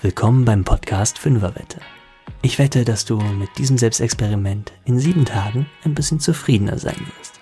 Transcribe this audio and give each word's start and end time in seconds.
Willkommen 0.00 0.44
beim 0.44 0.62
Podcast 0.62 1.18
Fünferwette. 1.18 1.80
Ich 2.40 2.60
wette, 2.60 2.84
dass 2.84 3.04
du 3.04 3.18
mit 3.18 3.58
diesem 3.58 3.78
Selbstexperiment 3.78 4.72
in 4.84 5.00
sieben 5.00 5.24
Tagen 5.24 5.66
ein 5.84 5.94
bisschen 5.94 6.20
zufriedener 6.20 6.78
sein 6.78 7.00
wirst. 7.18 7.40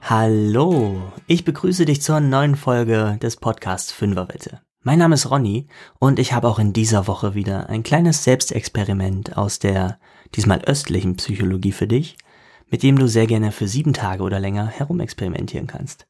Hallo, 0.00 1.12
ich 1.28 1.44
begrüße 1.44 1.84
dich 1.84 2.02
zur 2.02 2.18
neuen 2.18 2.56
Folge 2.56 3.18
des 3.22 3.36
Podcasts 3.36 3.92
Fünferwette. 3.92 4.62
Mein 4.82 4.98
Name 4.98 5.14
ist 5.14 5.30
Ronny 5.30 5.68
und 6.00 6.18
ich 6.18 6.32
habe 6.32 6.48
auch 6.48 6.58
in 6.58 6.72
dieser 6.72 7.06
Woche 7.06 7.36
wieder 7.36 7.68
ein 7.68 7.84
kleines 7.84 8.24
Selbstexperiment 8.24 9.36
aus 9.36 9.60
der 9.60 10.00
diesmal 10.34 10.60
östlichen 10.62 11.14
Psychologie 11.14 11.70
für 11.70 11.86
dich, 11.86 12.18
mit 12.68 12.82
dem 12.82 12.98
du 12.98 13.06
sehr 13.06 13.28
gerne 13.28 13.52
für 13.52 13.68
sieben 13.68 13.92
Tage 13.92 14.24
oder 14.24 14.40
länger 14.40 14.66
herumexperimentieren 14.66 15.68
kannst. 15.68 16.08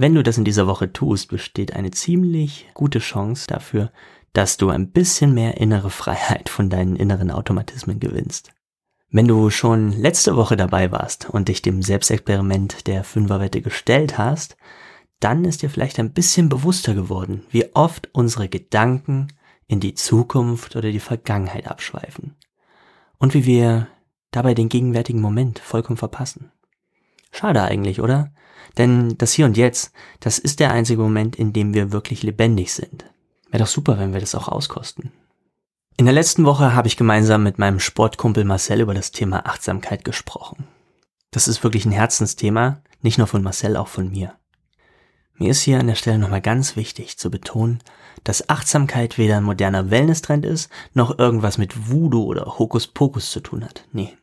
Wenn 0.00 0.14
du 0.14 0.22
das 0.22 0.38
in 0.38 0.46
dieser 0.46 0.66
Woche 0.66 0.94
tust, 0.94 1.28
besteht 1.28 1.76
eine 1.76 1.90
ziemlich 1.90 2.70
gute 2.72 3.00
Chance 3.00 3.46
dafür, 3.46 3.92
dass 4.32 4.56
du 4.56 4.70
ein 4.70 4.92
bisschen 4.92 5.34
mehr 5.34 5.58
innere 5.58 5.90
Freiheit 5.90 6.48
von 6.48 6.70
deinen 6.70 6.96
inneren 6.96 7.30
Automatismen 7.30 8.00
gewinnst. 8.00 8.50
Wenn 9.10 9.28
du 9.28 9.50
schon 9.50 9.92
letzte 9.92 10.36
Woche 10.36 10.56
dabei 10.56 10.90
warst 10.90 11.28
und 11.28 11.48
dich 11.48 11.60
dem 11.60 11.82
Selbstexperiment 11.82 12.86
der 12.86 13.04
Fünferwette 13.04 13.60
gestellt 13.60 14.16
hast, 14.16 14.56
dann 15.18 15.44
ist 15.44 15.60
dir 15.60 15.68
vielleicht 15.68 15.98
ein 15.98 16.14
bisschen 16.14 16.48
bewusster 16.48 16.94
geworden, 16.94 17.44
wie 17.50 17.66
oft 17.74 18.08
unsere 18.14 18.48
Gedanken 18.48 19.28
in 19.66 19.80
die 19.80 19.92
Zukunft 19.92 20.76
oder 20.76 20.92
die 20.92 20.98
Vergangenheit 20.98 21.66
abschweifen. 21.66 22.36
Und 23.18 23.34
wie 23.34 23.44
wir 23.44 23.86
dabei 24.30 24.54
den 24.54 24.70
gegenwärtigen 24.70 25.20
Moment 25.20 25.58
vollkommen 25.58 25.98
verpassen. 25.98 26.52
Schade 27.32 27.60
eigentlich, 27.60 28.00
oder? 28.00 28.32
Denn 28.78 29.16
das 29.18 29.32
Hier 29.32 29.46
und 29.46 29.56
Jetzt, 29.56 29.92
das 30.20 30.38
ist 30.38 30.60
der 30.60 30.72
einzige 30.72 31.02
Moment, 31.02 31.36
in 31.36 31.52
dem 31.52 31.74
wir 31.74 31.92
wirklich 31.92 32.22
lebendig 32.22 32.72
sind. 32.72 33.04
Wäre 33.50 33.64
doch 33.64 33.70
super, 33.70 33.98
wenn 33.98 34.12
wir 34.12 34.20
das 34.20 34.34
auch 34.34 34.48
auskosten. 34.48 35.12
In 35.96 36.06
der 36.06 36.14
letzten 36.14 36.44
Woche 36.44 36.74
habe 36.74 36.88
ich 36.88 36.96
gemeinsam 36.96 37.42
mit 37.42 37.58
meinem 37.58 37.80
Sportkumpel 37.80 38.44
Marcel 38.44 38.80
über 38.80 38.94
das 38.94 39.12
Thema 39.12 39.44
Achtsamkeit 39.46 40.04
gesprochen. 40.04 40.66
Das 41.30 41.46
ist 41.46 41.62
wirklich 41.62 41.84
ein 41.84 41.92
Herzensthema, 41.92 42.82
nicht 43.02 43.18
nur 43.18 43.26
von 43.26 43.42
Marcel, 43.42 43.76
auch 43.76 43.88
von 43.88 44.10
mir. 44.10 44.34
Mir 45.34 45.50
ist 45.50 45.62
hier 45.62 45.78
an 45.78 45.86
der 45.86 45.94
Stelle 45.94 46.18
nochmal 46.18 46.42
ganz 46.42 46.76
wichtig 46.76 47.18
zu 47.18 47.30
betonen, 47.30 47.82
dass 48.24 48.48
Achtsamkeit 48.48 49.16
weder 49.16 49.38
ein 49.38 49.44
moderner 49.44 49.90
Wellness-Trend 49.90 50.44
ist, 50.44 50.70
noch 50.92 51.18
irgendwas 51.18 51.56
mit 51.56 51.90
Voodoo 51.90 52.24
oder 52.24 52.58
Hokuspokus 52.58 53.30
zu 53.30 53.40
tun 53.40 53.64
hat. 53.64 53.84
Nee. 53.92 54.16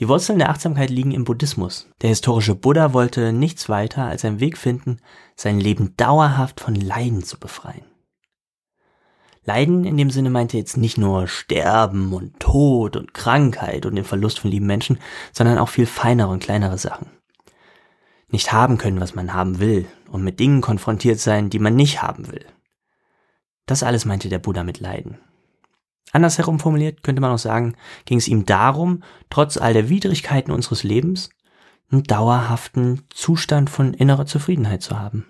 Die 0.00 0.08
Wurzeln 0.08 0.38
der 0.38 0.48
Achtsamkeit 0.48 0.88
liegen 0.88 1.12
im 1.12 1.24
Buddhismus. 1.24 1.86
Der 2.00 2.08
historische 2.08 2.54
Buddha 2.54 2.94
wollte 2.94 3.34
nichts 3.34 3.68
weiter 3.68 4.06
als 4.06 4.24
einen 4.24 4.40
Weg 4.40 4.56
finden, 4.56 4.96
sein 5.36 5.60
Leben 5.60 5.94
dauerhaft 5.98 6.58
von 6.60 6.74
Leiden 6.74 7.22
zu 7.22 7.38
befreien. 7.38 7.84
Leiden 9.44 9.84
in 9.84 9.98
dem 9.98 10.10
Sinne 10.10 10.30
meinte 10.30 10.56
jetzt 10.56 10.78
nicht 10.78 10.96
nur 10.96 11.28
Sterben 11.28 12.14
und 12.14 12.40
Tod 12.40 12.96
und 12.96 13.12
Krankheit 13.12 13.84
und 13.84 13.94
den 13.94 14.06
Verlust 14.06 14.40
von 14.40 14.50
lieben 14.50 14.66
Menschen, 14.66 14.98
sondern 15.32 15.58
auch 15.58 15.68
viel 15.68 15.86
feinere 15.86 16.30
und 16.30 16.42
kleinere 16.42 16.78
Sachen. 16.78 17.10
Nicht 18.28 18.52
haben 18.52 18.78
können, 18.78 19.00
was 19.00 19.14
man 19.14 19.34
haben 19.34 19.58
will 19.58 19.86
und 20.10 20.24
mit 20.24 20.40
Dingen 20.40 20.62
konfrontiert 20.62 21.20
sein, 21.20 21.50
die 21.50 21.58
man 21.58 21.76
nicht 21.76 22.00
haben 22.00 22.32
will. 22.32 22.46
Das 23.66 23.82
alles 23.82 24.06
meinte 24.06 24.30
der 24.30 24.38
Buddha 24.38 24.64
mit 24.64 24.80
Leiden. 24.80 25.18
Andersherum 26.12 26.58
formuliert 26.58 27.02
könnte 27.02 27.20
man 27.20 27.32
auch 27.32 27.38
sagen, 27.38 27.76
ging 28.04 28.18
es 28.18 28.28
ihm 28.28 28.46
darum, 28.46 29.02
trotz 29.28 29.56
all 29.56 29.72
der 29.72 29.88
Widrigkeiten 29.88 30.52
unseres 30.52 30.82
Lebens, 30.82 31.30
einen 31.90 32.04
dauerhaften 32.04 33.02
Zustand 33.10 33.70
von 33.70 33.94
innerer 33.94 34.26
Zufriedenheit 34.26 34.82
zu 34.82 34.98
haben. 34.98 35.26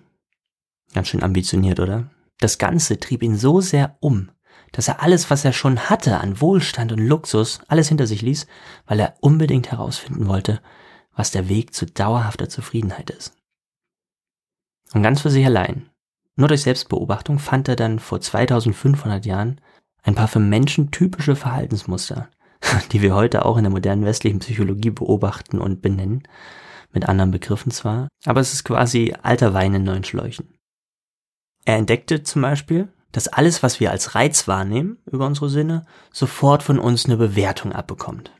Ganz 0.92 1.08
schön 1.08 1.22
ambitioniert, 1.22 1.80
oder? 1.80 2.10
Das 2.38 2.58
Ganze 2.58 2.98
trieb 2.98 3.22
ihn 3.22 3.36
so 3.36 3.60
sehr 3.60 3.96
um, 4.00 4.30
dass 4.72 4.88
er 4.88 5.02
alles, 5.02 5.30
was 5.30 5.44
er 5.44 5.52
schon 5.52 5.90
hatte 5.90 6.20
an 6.20 6.40
Wohlstand 6.40 6.92
und 6.92 6.98
Luxus, 6.98 7.60
alles 7.68 7.88
hinter 7.88 8.06
sich 8.06 8.22
ließ, 8.22 8.46
weil 8.86 9.00
er 9.00 9.14
unbedingt 9.20 9.70
herausfinden 9.70 10.26
wollte, 10.26 10.60
was 11.14 11.30
der 11.30 11.48
Weg 11.48 11.74
zu 11.74 11.86
dauerhafter 11.86 12.48
Zufriedenheit 12.48 13.10
ist. 13.10 13.34
Und 14.92 15.02
ganz 15.02 15.20
für 15.20 15.30
sich 15.30 15.44
allein, 15.44 15.90
nur 16.36 16.48
durch 16.48 16.62
Selbstbeobachtung 16.62 17.38
fand 17.38 17.68
er 17.68 17.76
dann 17.76 17.98
vor 17.98 18.20
2500 18.20 19.26
Jahren 19.26 19.60
ein 20.02 20.14
paar 20.14 20.28
für 20.28 20.40
Menschen 20.40 20.90
typische 20.90 21.36
Verhaltensmuster, 21.36 22.28
die 22.92 23.02
wir 23.02 23.14
heute 23.14 23.44
auch 23.44 23.56
in 23.56 23.64
der 23.64 23.72
modernen 23.72 24.04
westlichen 24.04 24.40
Psychologie 24.40 24.90
beobachten 24.90 25.58
und 25.58 25.82
benennen, 25.82 26.22
mit 26.92 27.08
anderen 27.08 27.30
Begriffen 27.30 27.70
zwar, 27.70 28.08
aber 28.24 28.40
es 28.40 28.52
ist 28.52 28.64
quasi 28.64 29.14
alter 29.22 29.54
Wein 29.54 29.74
in 29.74 29.84
neuen 29.84 30.04
Schläuchen. 30.04 30.54
Er 31.64 31.76
entdeckte 31.76 32.22
zum 32.22 32.42
Beispiel, 32.42 32.88
dass 33.12 33.28
alles, 33.28 33.62
was 33.62 33.80
wir 33.80 33.90
als 33.90 34.14
Reiz 34.14 34.48
wahrnehmen 34.48 34.98
über 35.06 35.26
unsere 35.26 35.50
Sinne, 35.50 35.84
sofort 36.12 36.62
von 36.62 36.78
uns 36.78 37.06
eine 37.06 37.16
Bewertung 37.16 37.72
abbekommt. 37.72 38.32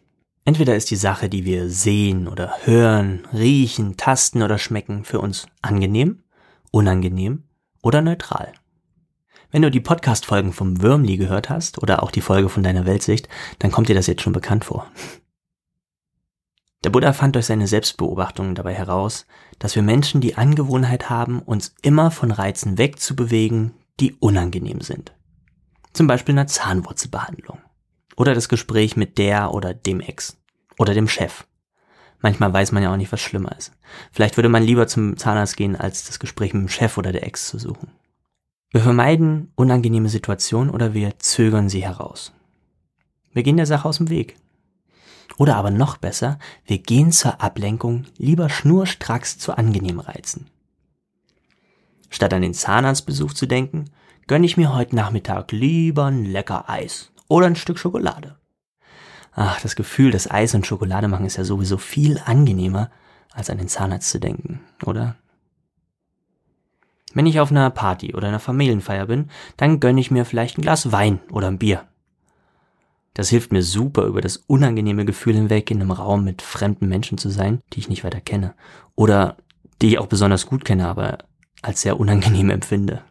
Entweder 0.44 0.75
ist 0.75 0.91
die 0.91 0.97
Sache, 0.97 1.28
die 1.28 1.44
wir 1.44 1.69
sehen 1.69 2.26
oder 2.26 2.54
hören, 2.65 3.26
riechen, 3.32 3.97
tasten 3.97 4.43
oder 4.43 4.59
schmecken, 4.59 5.04
für 5.04 5.20
uns 5.20 5.47
angenehm, 5.60 6.22
unangenehm 6.70 7.44
oder 7.82 8.00
neutral. 8.00 8.53
Wenn 9.53 9.62
du 9.62 9.71
die 9.71 9.81
Podcast-Folgen 9.81 10.53
vom 10.53 10.81
Würmli 10.81 11.16
gehört 11.16 11.50
hast 11.50 11.83
oder 11.83 12.05
auch 12.05 12.12
die 12.12 12.21
Folge 12.21 12.49
von 12.49 12.62
deiner 12.62 12.87
Weltsicht, 12.87 13.28
dann 13.59 13.72
kommt 13.72 13.88
dir 13.88 13.97
das 13.97 14.06
jetzt 14.06 14.22
schon 14.22 14.33
bekannt 14.33 14.65
vor. 14.65 14.87
Der 16.84 16.91
Buddha 16.91 17.12
fand 17.12 17.34
durch 17.34 17.47
seine 17.47 17.66
Selbstbeobachtungen 17.66 18.55
dabei 18.55 18.75
heraus, 18.75 19.27
dass 19.59 19.75
wir 19.75 19.83
Menschen 19.83 20.21
die 20.21 20.37
Angewohnheit 20.37 21.11
haben, 21.11 21.41
uns 21.41 21.75
immer 21.83 22.11
von 22.11 22.31
Reizen 22.31 22.78
wegzubewegen, 22.78 23.75
die 23.99 24.15
unangenehm 24.15 24.81
sind. 24.81 25.12
Zum 25.93 26.06
Beispiel 26.06 26.34
einer 26.34 26.47
Zahnwurzelbehandlung. 26.47 27.59
Oder 28.17 28.34
das 28.34 28.49
Gespräch 28.49 28.97
mit 28.97 29.19
der 29.19 29.53
oder 29.53 29.75
dem 29.75 30.00
Ex. 30.00 30.38
Oder 30.78 30.94
dem 30.94 31.09
Chef. 31.09 31.44
Manchmal 32.21 32.53
weiß 32.53 32.71
man 32.71 32.82
ja 32.82 32.93
auch 32.93 32.97
nicht, 32.97 33.12
was 33.12 33.21
schlimmer 33.21 33.56
ist. 33.59 33.72
Vielleicht 34.12 34.37
würde 34.37 34.49
man 34.49 34.62
lieber 34.62 34.87
zum 34.87 35.17
Zahnarzt 35.17 35.56
gehen, 35.56 35.75
als 35.75 36.05
das 36.05 36.21
Gespräch 36.21 36.55
mit 36.55 36.62
dem 36.62 36.69
Chef 36.69 36.97
oder 36.99 37.12
der 37.12 37.27
Ex 37.27 37.49
zu 37.49 37.59
suchen. 37.59 37.91
Wir 38.72 38.82
vermeiden 38.82 39.50
unangenehme 39.56 40.08
Situationen 40.08 40.70
oder 40.70 40.94
wir 40.94 41.19
zögern 41.19 41.69
sie 41.69 41.82
heraus. 41.82 42.32
Wir 43.32 43.42
gehen 43.42 43.56
der 43.56 43.66
Sache 43.66 43.88
aus 43.88 43.97
dem 43.97 44.10
Weg. 44.10 44.36
Oder 45.38 45.56
aber 45.56 45.70
noch 45.70 45.97
besser, 45.97 46.38
wir 46.66 46.78
gehen 46.78 47.10
zur 47.10 47.41
Ablenkung 47.41 48.04
lieber 48.16 48.48
schnurstracks 48.48 49.38
zu 49.38 49.56
angenehmen 49.56 50.00
Reizen. 50.00 50.47
Statt 52.10 52.32
an 52.32 52.42
den 52.42 52.54
Zahnarztbesuch 52.54 53.32
zu 53.32 53.47
denken, 53.47 53.86
gönne 54.26 54.47
ich 54.47 54.56
mir 54.56 54.75
heute 54.75 54.94
Nachmittag 54.94 55.50
lieber 55.50 56.06
ein 56.06 56.25
lecker 56.25 56.69
Eis 56.69 57.10
oder 57.28 57.47
ein 57.47 57.56
Stück 57.56 57.78
Schokolade. 57.78 58.37
Ach, 59.32 59.60
das 59.60 59.76
Gefühl, 59.76 60.10
das 60.10 60.31
Eis 60.31 60.54
und 60.54 60.66
Schokolade 60.66 61.08
machen 61.08 61.26
ist 61.26 61.37
ja 61.37 61.44
sowieso 61.44 61.78
viel 61.78 62.20
angenehmer, 62.25 62.91
als 63.32 63.50
an 63.50 63.58
den 63.58 63.69
Zahnarzt 63.69 64.10
zu 64.10 64.20
denken, 64.20 64.60
oder? 64.84 65.16
Wenn 67.12 67.26
ich 67.26 67.41
auf 67.41 67.50
einer 67.50 67.71
Party 67.71 68.15
oder 68.15 68.28
einer 68.28 68.38
Familienfeier 68.38 69.06
bin, 69.06 69.31
dann 69.56 69.81
gönne 69.81 70.00
ich 70.00 70.10
mir 70.10 70.25
vielleicht 70.25 70.59
ein 70.59 70.62
Glas 70.62 70.93
Wein 70.93 71.21
oder 71.31 71.48
ein 71.48 71.59
Bier. 71.59 71.87
Das 73.15 73.28
hilft 73.28 73.53
mir 73.53 73.62
super, 73.62 74.04
über 74.04 74.21
das 74.21 74.37
unangenehme 74.37 75.04
Gefühl 75.04 75.34
hinweg 75.34 75.70
in 75.70 75.81
einem 75.81 75.91
Raum 75.91 76.25
mit 76.25 76.43
fremden 76.43 76.88
Menschen 76.88 77.19
zu 77.19 77.28
sein, 77.28 77.60
die 77.72 77.81
ich 77.81 77.88
nicht 77.88 78.04
weiter 78.04 78.20
kenne. 78.20 78.54
Oder 78.94 79.37
die 79.82 79.88
ich 79.88 79.99
auch 79.99 80.06
besonders 80.06 80.47
gut 80.47 80.65
kenne, 80.65 80.87
aber 80.87 81.19
als 81.62 81.82
sehr 81.82 81.99
unangenehm 81.99 82.50
empfinde. 82.50 83.03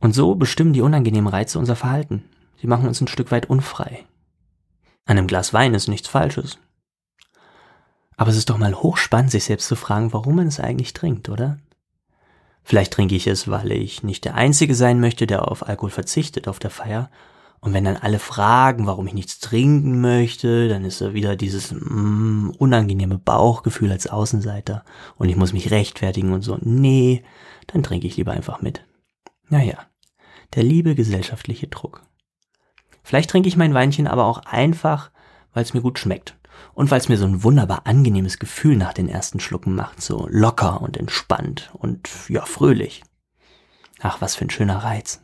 Und 0.00 0.14
so 0.14 0.34
bestimmen 0.34 0.72
die 0.72 0.80
unangenehmen 0.80 1.28
Reize 1.28 1.58
unser 1.58 1.76
Verhalten. 1.76 2.24
Sie 2.60 2.66
machen 2.66 2.88
uns 2.88 3.00
ein 3.00 3.08
Stück 3.08 3.30
weit 3.30 3.46
unfrei. 3.46 4.04
An 5.04 5.18
einem 5.18 5.26
Glas 5.26 5.52
Wein 5.54 5.74
ist 5.74 5.88
nichts 5.88 6.08
Falsches. 6.08 6.58
Aber 8.16 8.30
es 8.30 8.36
ist 8.36 8.50
doch 8.50 8.58
mal 8.58 8.74
hochspannend, 8.74 9.30
sich 9.30 9.44
selbst 9.44 9.68
zu 9.68 9.76
fragen, 9.76 10.12
warum 10.12 10.36
man 10.36 10.46
es 10.46 10.60
eigentlich 10.60 10.92
trinkt, 10.92 11.28
oder? 11.28 11.58
Vielleicht 12.70 12.92
trinke 12.92 13.16
ich 13.16 13.26
es, 13.26 13.48
weil 13.48 13.72
ich 13.72 14.04
nicht 14.04 14.24
der 14.24 14.36
Einzige 14.36 14.76
sein 14.76 15.00
möchte, 15.00 15.26
der 15.26 15.50
auf 15.50 15.66
Alkohol 15.66 15.90
verzichtet 15.90 16.46
auf 16.46 16.60
der 16.60 16.70
Feier. 16.70 17.10
Und 17.58 17.74
wenn 17.74 17.82
dann 17.82 17.96
alle 17.96 18.20
fragen, 18.20 18.86
warum 18.86 19.08
ich 19.08 19.12
nichts 19.12 19.40
trinken 19.40 20.00
möchte, 20.00 20.68
dann 20.68 20.84
ist 20.84 21.00
da 21.00 21.12
wieder 21.12 21.34
dieses 21.34 21.72
mm, 21.72 22.50
unangenehme 22.58 23.18
Bauchgefühl 23.18 23.90
als 23.90 24.06
Außenseiter 24.06 24.84
und 25.16 25.28
ich 25.28 25.34
muss 25.34 25.52
mich 25.52 25.72
rechtfertigen 25.72 26.32
und 26.32 26.42
so. 26.42 26.58
Nee, 26.60 27.24
dann 27.66 27.82
trinke 27.82 28.06
ich 28.06 28.16
lieber 28.16 28.30
einfach 28.30 28.62
mit. 28.62 28.86
Naja, 29.48 29.78
der 30.54 30.62
liebe 30.62 30.94
gesellschaftliche 30.94 31.66
Druck. 31.66 32.02
Vielleicht 33.02 33.30
trinke 33.30 33.48
ich 33.48 33.56
mein 33.56 33.74
Weinchen 33.74 34.06
aber 34.06 34.26
auch 34.26 34.38
einfach, 34.46 35.10
weil 35.52 35.64
es 35.64 35.74
mir 35.74 35.80
gut 35.80 35.98
schmeckt 35.98 36.36
und 36.74 36.90
weil 36.90 37.00
es 37.00 37.08
mir 37.08 37.16
so 37.16 37.26
ein 37.26 37.42
wunderbar 37.42 37.86
angenehmes 37.86 38.38
Gefühl 38.38 38.76
nach 38.76 38.92
den 38.92 39.08
ersten 39.08 39.40
Schlucken 39.40 39.74
macht, 39.74 40.00
so 40.00 40.26
locker 40.30 40.80
und 40.80 40.96
entspannt 40.96 41.70
und 41.74 42.08
ja, 42.28 42.44
fröhlich. 42.44 43.02
Ach, 44.00 44.20
was 44.20 44.36
für 44.36 44.46
ein 44.46 44.50
schöner 44.50 44.78
Reiz. 44.78 45.20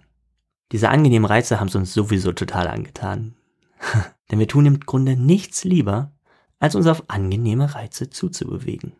Diese 0.72 0.88
angenehmen 0.88 1.26
Reize 1.26 1.60
haben 1.60 1.69
es 1.69 1.75
uns 1.75 1.94
sowieso 1.94 2.32
total 2.32 2.69
angetan. 2.69 3.37
Denn 4.31 4.38
wir 4.38 4.48
tun 4.48 4.66
im 4.66 4.81
Grunde 4.81 5.16
nichts 5.16 5.64
lieber, 5.64 6.12
als 6.58 6.75
uns 6.75 6.87
auf 6.87 7.04
angenehme 7.08 7.75
Reize 7.75 8.10
zuzubewegen. 8.10 8.94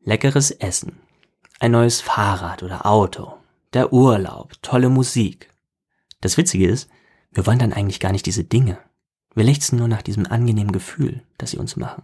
Leckeres 0.00 0.50
Essen, 0.50 0.98
ein 1.60 1.72
neues 1.72 2.00
Fahrrad 2.00 2.62
oder 2.62 2.86
Auto, 2.86 3.34
der 3.72 3.92
Urlaub, 3.92 4.54
tolle 4.62 4.88
Musik. 4.88 5.50
Das 6.20 6.36
Witzige 6.36 6.68
ist, 6.68 6.90
wir 7.32 7.46
wollen 7.46 7.58
dann 7.58 7.72
eigentlich 7.72 8.00
gar 8.00 8.12
nicht 8.12 8.26
diese 8.26 8.44
Dinge. 8.44 8.78
Wir 9.34 9.44
lechzen 9.44 9.78
nur 9.78 9.88
nach 9.88 10.02
diesem 10.02 10.26
angenehmen 10.26 10.72
Gefühl, 10.72 11.22
das 11.38 11.52
sie 11.52 11.58
uns 11.58 11.76
machen. 11.76 12.02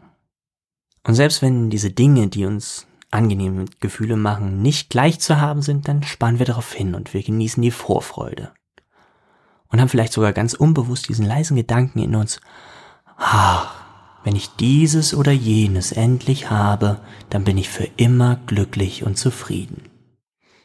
Und 1.04 1.14
selbst 1.14 1.42
wenn 1.42 1.70
diese 1.70 1.90
Dinge, 1.90 2.28
die 2.28 2.46
uns 2.46 2.86
angenehme 3.10 3.66
Gefühle 3.80 4.16
machen, 4.16 4.62
nicht 4.62 4.90
gleich 4.90 5.20
zu 5.20 5.40
haben 5.40 5.62
sind, 5.62 5.88
dann 5.88 6.02
sparen 6.02 6.38
wir 6.38 6.46
darauf 6.46 6.72
hin 6.72 6.94
und 6.94 7.14
wir 7.14 7.22
genießen 7.22 7.62
die 7.62 7.70
Vorfreude. 7.70 8.52
Und 9.68 9.80
haben 9.80 9.88
vielleicht 9.88 10.12
sogar 10.12 10.32
ganz 10.32 10.54
unbewusst 10.54 11.08
diesen 11.08 11.26
leisen 11.26 11.56
Gedanken 11.56 11.98
in 11.98 12.14
uns, 12.14 12.40
ach, 13.16 13.74
wenn 14.24 14.36
ich 14.36 14.48
dieses 14.56 15.14
oder 15.14 15.32
jenes 15.32 15.92
endlich 15.92 16.50
habe, 16.50 17.00
dann 17.30 17.44
bin 17.44 17.58
ich 17.58 17.68
für 17.68 17.88
immer 17.96 18.36
glücklich 18.46 19.04
und 19.04 19.16
zufrieden. 19.16 19.84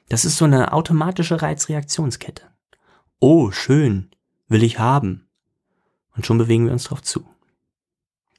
Das 0.10 0.26
ist 0.26 0.38
so 0.38 0.46
eine 0.46 0.74
automatische 0.74 1.42
Reizreaktionskette. 1.42 2.44
Oh, 3.20 3.52
schön, 3.52 4.10
will 4.48 4.64
ich 4.64 4.80
haben. 4.80 5.28
Und 6.16 6.26
schon 6.26 6.38
bewegen 6.38 6.66
wir 6.66 6.74
uns 6.74 6.86
darauf 6.86 7.02
zu. 7.02 7.26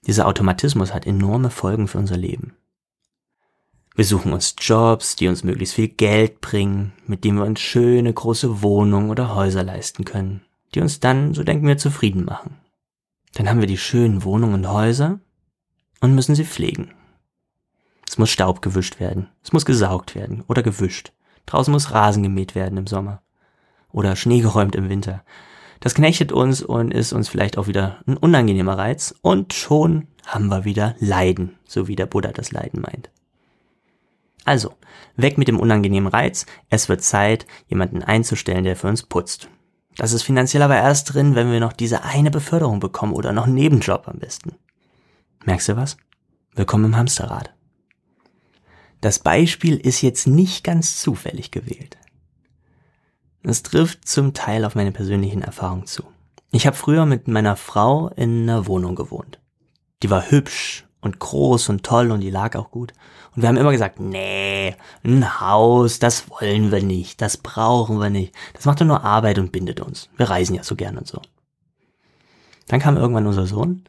Dieser 0.07 0.27
Automatismus 0.27 0.93
hat 0.93 1.07
enorme 1.07 1.51
Folgen 1.51 1.89
für 1.89 1.99
unser 1.99 2.17
Leben. 2.17 2.57
Wir 3.95 4.05
suchen 4.05 4.33
uns 4.33 4.55
Jobs, 4.59 5.17
die 5.17 5.29
uns 5.29 5.45
möglichst 5.45 5.75
viel 5.75 5.89
Geld 5.89 6.41
bringen, 6.41 6.93
mit 7.07 7.25
denen 7.25 7.39
wir 7.39 7.45
uns 7.45 7.61
schöne 7.61 8.13
große 8.13 8.63
Wohnungen 8.63 9.11
oder 9.11 9.35
Häuser 9.35 9.63
leisten 9.63 10.05
können, 10.05 10.43
die 10.75 10.81
uns 10.81 10.99
dann, 10.99 11.35
so 11.35 11.45
denken 11.45 11.67
wir, 11.67 11.77
zufrieden 11.77 12.25
machen. 12.25 12.59
Dann 13.35 13.49
haben 13.49 13.61
wir 13.61 13.67
die 13.67 13.79
schönen 13.79 14.25
Wohnungen 14.25 14.55
und 14.55 14.69
Häuser 14.69 15.21
und 16.01 16.15
müssen 16.15 16.35
sie 16.35 16.45
pflegen. 16.45 16.95
Es 18.09 18.19
muss 18.19 18.31
Staub 18.31 18.63
gewischt 18.63 18.99
werden, 18.99 19.29
es 19.43 19.53
muss 19.53 19.65
gesaugt 19.65 20.15
werden 20.15 20.43
oder 20.49 20.63
gewischt. 20.63 21.13
Draußen 21.47 21.73
muss 21.73 21.93
Rasen 21.93 22.23
gemäht 22.23 22.55
werden 22.55 22.79
im 22.79 22.87
Sommer 22.87 23.23
oder 23.91 24.17
Schnee 24.17 24.41
geräumt 24.41 24.75
im 24.75 24.89
Winter. 24.89 25.23
Das 25.82 25.94
knechtet 25.94 26.31
uns 26.31 26.62
und 26.62 26.94
ist 26.94 27.12
uns 27.12 27.29
vielleicht 27.29 27.58
auch 27.58 27.67
wieder 27.67 27.99
ein 28.06 28.17
unangenehmer 28.17 28.79
Reiz 28.79 29.17
und 29.20 29.52
schon 29.52 30.06
haben 30.25 30.46
wir 30.46 30.64
wieder 30.64 30.94
Leiden, 31.00 31.58
so 31.67 31.88
wie 31.88 31.96
der 31.96 32.06
Buddha 32.06 32.31
das 32.31 32.52
Leiden 32.52 32.81
meint. 32.81 33.11
Also, 34.44 34.75
weg 35.17 35.38
mit 35.38 35.49
dem 35.49 35.58
unangenehmen 35.58 36.08
Reiz, 36.08 36.46
es 36.70 36.88
wird 36.88 37.02
Zeit, 37.02 37.46
jemanden 37.67 38.05
einzustellen, 38.05 38.62
der 38.62 38.76
für 38.76 38.87
uns 38.87 39.02
putzt. 39.02 39.49
Das 39.96 40.12
ist 40.12 40.23
finanziell 40.23 40.62
aber 40.62 40.76
erst 40.76 41.12
drin, 41.14 41.34
wenn 41.34 41.50
wir 41.50 41.58
noch 41.58 41.73
diese 41.73 42.05
eine 42.05 42.31
Beförderung 42.31 42.79
bekommen 42.79 43.12
oder 43.12 43.32
noch 43.32 43.46
einen 43.46 43.55
Nebenjob 43.55 44.06
am 44.06 44.20
besten. 44.20 44.55
Merkst 45.44 45.69
du 45.69 45.76
was? 45.76 45.96
Willkommen 46.55 46.84
im 46.84 46.96
Hamsterrad. 46.96 47.52
Das 49.00 49.19
Beispiel 49.19 49.79
ist 49.79 50.00
jetzt 50.00 50.29
nicht 50.29 50.62
ganz 50.62 51.00
zufällig 51.00 51.50
gewählt. 51.50 51.99
Es 53.44 53.62
trifft 53.62 54.09
zum 54.09 54.35
Teil 54.35 54.65
auf 54.65 54.75
meine 54.75 54.93
persönlichen 54.93 55.43
Erfahrungen 55.43 55.87
zu. 55.87 56.05
Ich 56.53 56.67
habe 56.67 56.77
früher 56.77 57.06
mit 57.06 57.29
meiner 57.29 57.56
Frau 57.56 58.09
in 58.09 58.43
einer 58.43 58.67
Wohnung 58.67 58.94
gewohnt. 58.94 59.41
Die 60.03 60.11
war 60.11 60.31
hübsch 60.31 60.87
und 61.00 61.19
groß 61.19 61.69
und 61.71 61.83
toll 61.83 62.12
und 62.12 62.21
die 62.21 62.31
lag 62.31 62.55
auch 62.56 62.71
gut. 62.71 62.93
Und 63.35 63.43
wir 63.43 63.49
haben 63.49 63.56
immer 63.56 63.73
gesagt, 63.73 63.99
nee, 63.99 64.77
ein 65.03 65.41
Haus, 65.41 65.99
das 65.99 66.31
wollen 66.31 66.71
wir 66.71 66.83
nicht, 66.83 67.21
das 67.21 67.37
brauchen 67.37 67.99
wir 67.99 68.11
nicht. 68.11 68.35
Das 68.55 68.65
macht 68.65 68.81
doch 68.81 68.87
nur 68.87 69.03
Arbeit 69.03 69.39
und 69.39 69.50
bindet 69.50 69.81
uns. 69.81 70.09
Wir 70.17 70.31
reisen 70.31 70.55
ja 70.55 70.62
so 70.62 70.77
gern 70.77 70.99
und 70.99 71.09
so. 71.09 71.21
Dann 72.69 72.81
kam 72.81 72.97
irgendwann 72.97 73.27
unser 73.27 73.47
Sohn 73.47 73.85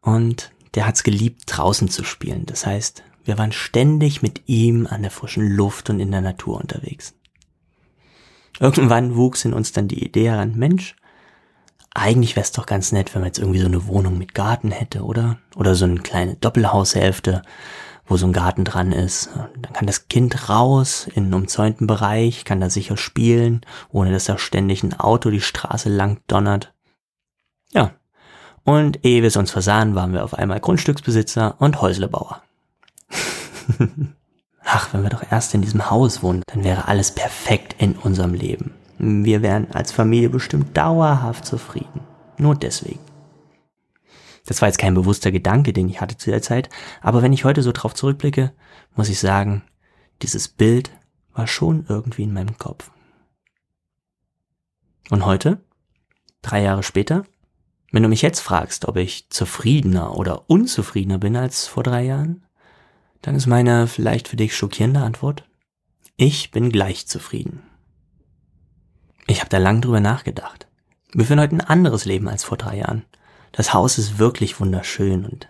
und 0.00 0.50
der 0.74 0.86
hat's 0.86 1.04
geliebt, 1.04 1.42
draußen 1.46 1.88
zu 1.88 2.02
spielen. 2.02 2.46
Das 2.46 2.66
heißt, 2.66 3.04
wir 3.24 3.38
waren 3.38 3.52
ständig 3.52 4.22
mit 4.22 4.48
ihm 4.48 4.86
an 4.86 5.02
der 5.02 5.10
frischen 5.10 5.48
Luft 5.48 5.90
und 5.90 6.00
in 6.00 6.10
der 6.10 6.22
Natur 6.22 6.58
unterwegs. 6.58 7.14
Irgendwann 8.60 9.16
wuchs 9.16 9.44
in 9.44 9.52
uns 9.52 9.72
dann 9.72 9.88
die 9.88 10.04
Idee 10.04 10.30
heran, 10.30 10.56
Mensch, 10.56 10.96
eigentlich 11.94 12.36
wäre 12.36 12.44
es 12.44 12.52
doch 12.52 12.66
ganz 12.66 12.92
nett, 12.92 13.14
wenn 13.14 13.22
man 13.22 13.28
jetzt 13.28 13.38
irgendwie 13.38 13.60
so 13.60 13.66
eine 13.66 13.86
Wohnung 13.86 14.18
mit 14.18 14.34
Garten 14.34 14.70
hätte, 14.70 15.02
oder? 15.02 15.38
Oder 15.56 15.74
so 15.74 15.84
eine 15.84 16.00
kleine 16.00 16.36
Doppelhaushälfte, 16.36 17.42
wo 18.06 18.16
so 18.16 18.26
ein 18.26 18.32
Garten 18.32 18.64
dran 18.64 18.92
ist. 18.92 19.30
Dann 19.34 19.72
kann 19.72 19.86
das 19.86 20.08
Kind 20.08 20.48
raus 20.48 21.08
in 21.14 21.24
einen 21.24 21.34
umzäunten 21.34 21.86
Bereich, 21.86 22.44
kann 22.44 22.60
da 22.60 22.70
sicher 22.70 22.96
spielen, 22.96 23.62
ohne 23.90 24.12
dass 24.12 24.24
da 24.26 24.38
ständig 24.38 24.82
ein 24.82 24.98
Auto 24.98 25.30
die 25.30 25.40
Straße 25.40 25.88
lang 25.88 26.20
donnert. 26.26 26.72
Ja. 27.72 27.92
Und 28.64 29.04
ehe 29.04 29.22
wir 29.22 29.28
es 29.28 29.36
uns 29.36 29.50
versahen, 29.50 29.94
waren 29.94 30.12
wir 30.12 30.24
auf 30.24 30.34
einmal 30.34 30.60
Grundstücksbesitzer 30.60 31.56
und 31.58 31.80
Häuslebauer. 31.80 32.42
Ach, 34.70 34.92
wenn 34.92 35.02
wir 35.02 35.08
doch 35.08 35.24
erst 35.30 35.54
in 35.54 35.62
diesem 35.62 35.88
Haus 35.88 36.22
wohnen, 36.22 36.42
dann 36.46 36.62
wäre 36.62 36.88
alles 36.88 37.10
perfekt 37.10 37.76
in 37.78 37.96
unserem 37.96 38.34
Leben. 38.34 38.74
Wir 38.98 39.40
wären 39.40 39.70
als 39.72 39.92
Familie 39.92 40.28
bestimmt 40.28 40.76
dauerhaft 40.76 41.46
zufrieden. 41.46 42.00
Nur 42.36 42.54
deswegen. 42.54 43.00
Das 44.44 44.60
war 44.60 44.68
jetzt 44.68 44.78
kein 44.78 44.92
bewusster 44.92 45.32
Gedanke, 45.32 45.72
den 45.72 45.88
ich 45.88 46.02
hatte 46.02 46.18
zu 46.18 46.30
der 46.30 46.42
Zeit, 46.42 46.68
aber 47.00 47.22
wenn 47.22 47.32
ich 47.32 47.46
heute 47.46 47.62
so 47.62 47.72
drauf 47.72 47.94
zurückblicke, 47.94 48.52
muss 48.94 49.08
ich 49.08 49.18
sagen, 49.18 49.62
dieses 50.20 50.48
Bild 50.48 50.90
war 51.32 51.46
schon 51.46 51.86
irgendwie 51.88 52.24
in 52.24 52.34
meinem 52.34 52.58
Kopf. 52.58 52.90
Und 55.08 55.24
heute, 55.24 55.62
drei 56.42 56.62
Jahre 56.62 56.82
später, 56.82 57.24
wenn 57.90 58.02
du 58.02 58.10
mich 58.10 58.20
jetzt 58.20 58.40
fragst, 58.40 58.86
ob 58.86 58.96
ich 58.96 59.30
zufriedener 59.30 60.14
oder 60.14 60.50
unzufriedener 60.50 61.16
bin 61.16 61.36
als 61.36 61.66
vor 61.66 61.84
drei 61.84 62.04
Jahren, 62.04 62.44
dann 63.22 63.34
ist 63.34 63.46
meine 63.46 63.86
vielleicht 63.86 64.28
für 64.28 64.36
dich 64.36 64.56
schockierende 64.56 65.00
Antwort, 65.00 65.44
ich 66.16 66.50
bin 66.50 66.70
gleich 66.70 67.06
zufrieden. 67.06 67.62
Ich 69.26 69.40
habe 69.40 69.50
da 69.50 69.58
lang 69.58 69.80
drüber 69.80 70.00
nachgedacht. 70.00 70.66
Wir 71.12 71.24
führen 71.24 71.40
heute 71.40 71.54
ein 71.54 71.60
anderes 71.60 72.04
Leben 72.04 72.28
als 72.28 72.44
vor 72.44 72.58
drei 72.58 72.78
Jahren. 72.78 73.04
Das 73.52 73.72
Haus 73.74 73.98
ist 73.98 74.18
wirklich 74.18 74.60
wunderschön 74.60 75.24
und 75.24 75.48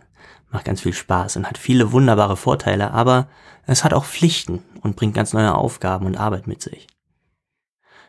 macht 0.50 0.64
ganz 0.64 0.80
viel 0.80 0.92
Spaß 0.92 1.36
und 1.36 1.46
hat 1.46 1.58
viele 1.58 1.92
wunderbare 1.92 2.36
Vorteile, 2.36 2.92
aber 2.92 3.28
es 3.66 3.84
hat 3.84 3.92
auch 3.92 4.04
Pflichten 4.04 4.62
und 4.82 4.96
bringt 4.96 5.14
ganz 5.14 5.32
neue 5.32 5.54
Aufgaben 5.54 6.06
und 6.06 6.16
Arbeit 6.16 6.46
mit 6.46 6.62
sich. 6.62 6.86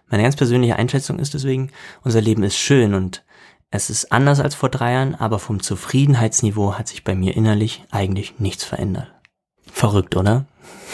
Meine 0.07 0.23
ganz 0.23 0.35
persönliche 0.35 0.75
Einschätzung 0.75 1.19
ist 1.19 1.33
deswegen, 1.33 1.71
unser 2.03 2.21
Leben 2.21 2.43
ist 2.43 2.57
schön 2.57 2.93
und 2.93 3.23
es 3.71 3.89
ist 3.89 4.11
anders 4.11 4.39
als 4.39 4.55
vor 4.55 4.69
drei 4.69 4.93
Jahren, 4.93 5.15
aber 5.15 5.37
vom 5.37 5.61
Zufriedenheitsniveau 5.61 6.73
hat 6.73 6.87
sich 6.87 7.03
bei 7.03 7.13
mir 7.13 7.35
innerlich 7.35 7.83
eigentlich 7.91 8.39
nichts 8.39 8.63
verändert. 8.63 9.18
Verrückt, 9.79 10.17
oder? 10.17 10.45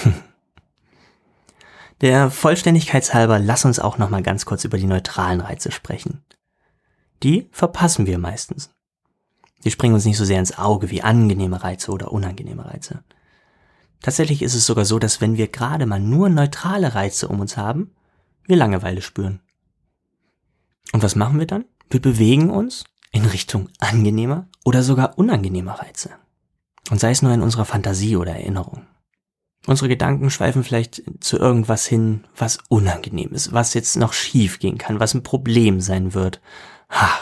Der 2.01 2.29
Vollständigkeitshalber 2.29 3.39
lass 3.39 3.65
uns 3.65 3.79
auch 3.79 3.97
noch 3.97 4.11
mal 4.11 4.21
ganz 4.21 4.45
kurz 4.45 4.63
über 4.63 4.77
die 4.77 4.85
neutralen 4.85 5.41
Reize 5.41 5.71
sprechen. 5.71 6.23
Die 7.23 7.49
verpassen 7.51 8.05
wir 8.05 8.19
meistens. 8.19 8.69
Die 9.63 9.71
springen 9.71 9.95
uns 9.95 10.05
nicht 10.05 10.17
so 10.17 10.23
sehr 10.23 10.37
ins 10.37 10.59
Auge 10.59 10.91
wie 10.91 11.01
angenehme 11.01 11.63
Reize 11.63 11.89
oder 11.89 12.11
unangenehme 12.11 12.63
Reize. 12.63 13.03
Tatsächlich 14.03 14.43
ist 14.43 14.53
es 14.53 14.67
sogar 14.67 14.85
so, 14.85 14.99
dass 14.99 15.19
wenn 15.19 15.35
wir 15.35 15.47
gerade 15.47 15.87
mal 15.87 15.99
nur 15.99 16.29
neutrale 16.29 16.93
Reize 16.93 17.27
um 17.27 17.39
uns 17.39 17.57
haben, 17.57 17.89
wir 18.43 18.55
Langeweile 18.55 19.01
spüren. 19.01 19.39
Und 20.91 21.01
was 21.01 21.15
machen 21.15 21.39
wir 21.39 21.47
dann? 21.47 21.65
Wir 21.89 22.03
bewegen 22.03 22.51
uns 22.51 22.83
in 23.09 23.25
Richtung 23.25 23.67
angenehmer 23.79 24.47
oder 24.63 24.83
sogar 24.83 25.17
unangenehmer 25.17 25.79
Reize. 25.79 26.11
Und 26.89 26.99
sei 26.99 27.11
es 27.11 27.21
nur 27.21 27.33
in 27.33 27.41
unserer 27.41 27.65
Fantasie 27.65 28.15
oder 28.15 28.33
Erinnerung. 28.33 28.85
Unsere 29.67 29.89
Gedanken 29.89 30.29
schweifen 30.29 30.63
vielleicht 30.63 31.01
zu 31.19 31.37
irgendwas 31.37 31.87
hin, 31.87 32.25
was 32.35 32.59
unangenehm 32.69 33.31
ist, 33.31 33.51
was 33.51 33.73
jetzt 33.73 33.95
noch 33.95 34.13
schief 34.13 34.59
gehen 34.59 34.77
kann, 34.77 34.99
was 34.99 35.15
ein 35.15 35.23
Problem 35.23 35.81
sein 35.81 36.13
wird. 36.13 36.39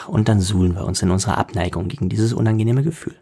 Und 0.06 0.28
dann 0.28 0.40
suhlen 0.40 0.74
wir 0.74 0.84
uns 0.84 1.00
in 1.00 1.10
unserer 1.10 1.38
Abneigung 1.38 1.88
gegen 1.88 2.10
dieses 2.10 2.34
unangenehme 2.34 2.82
Gefühl. 2.82 3.16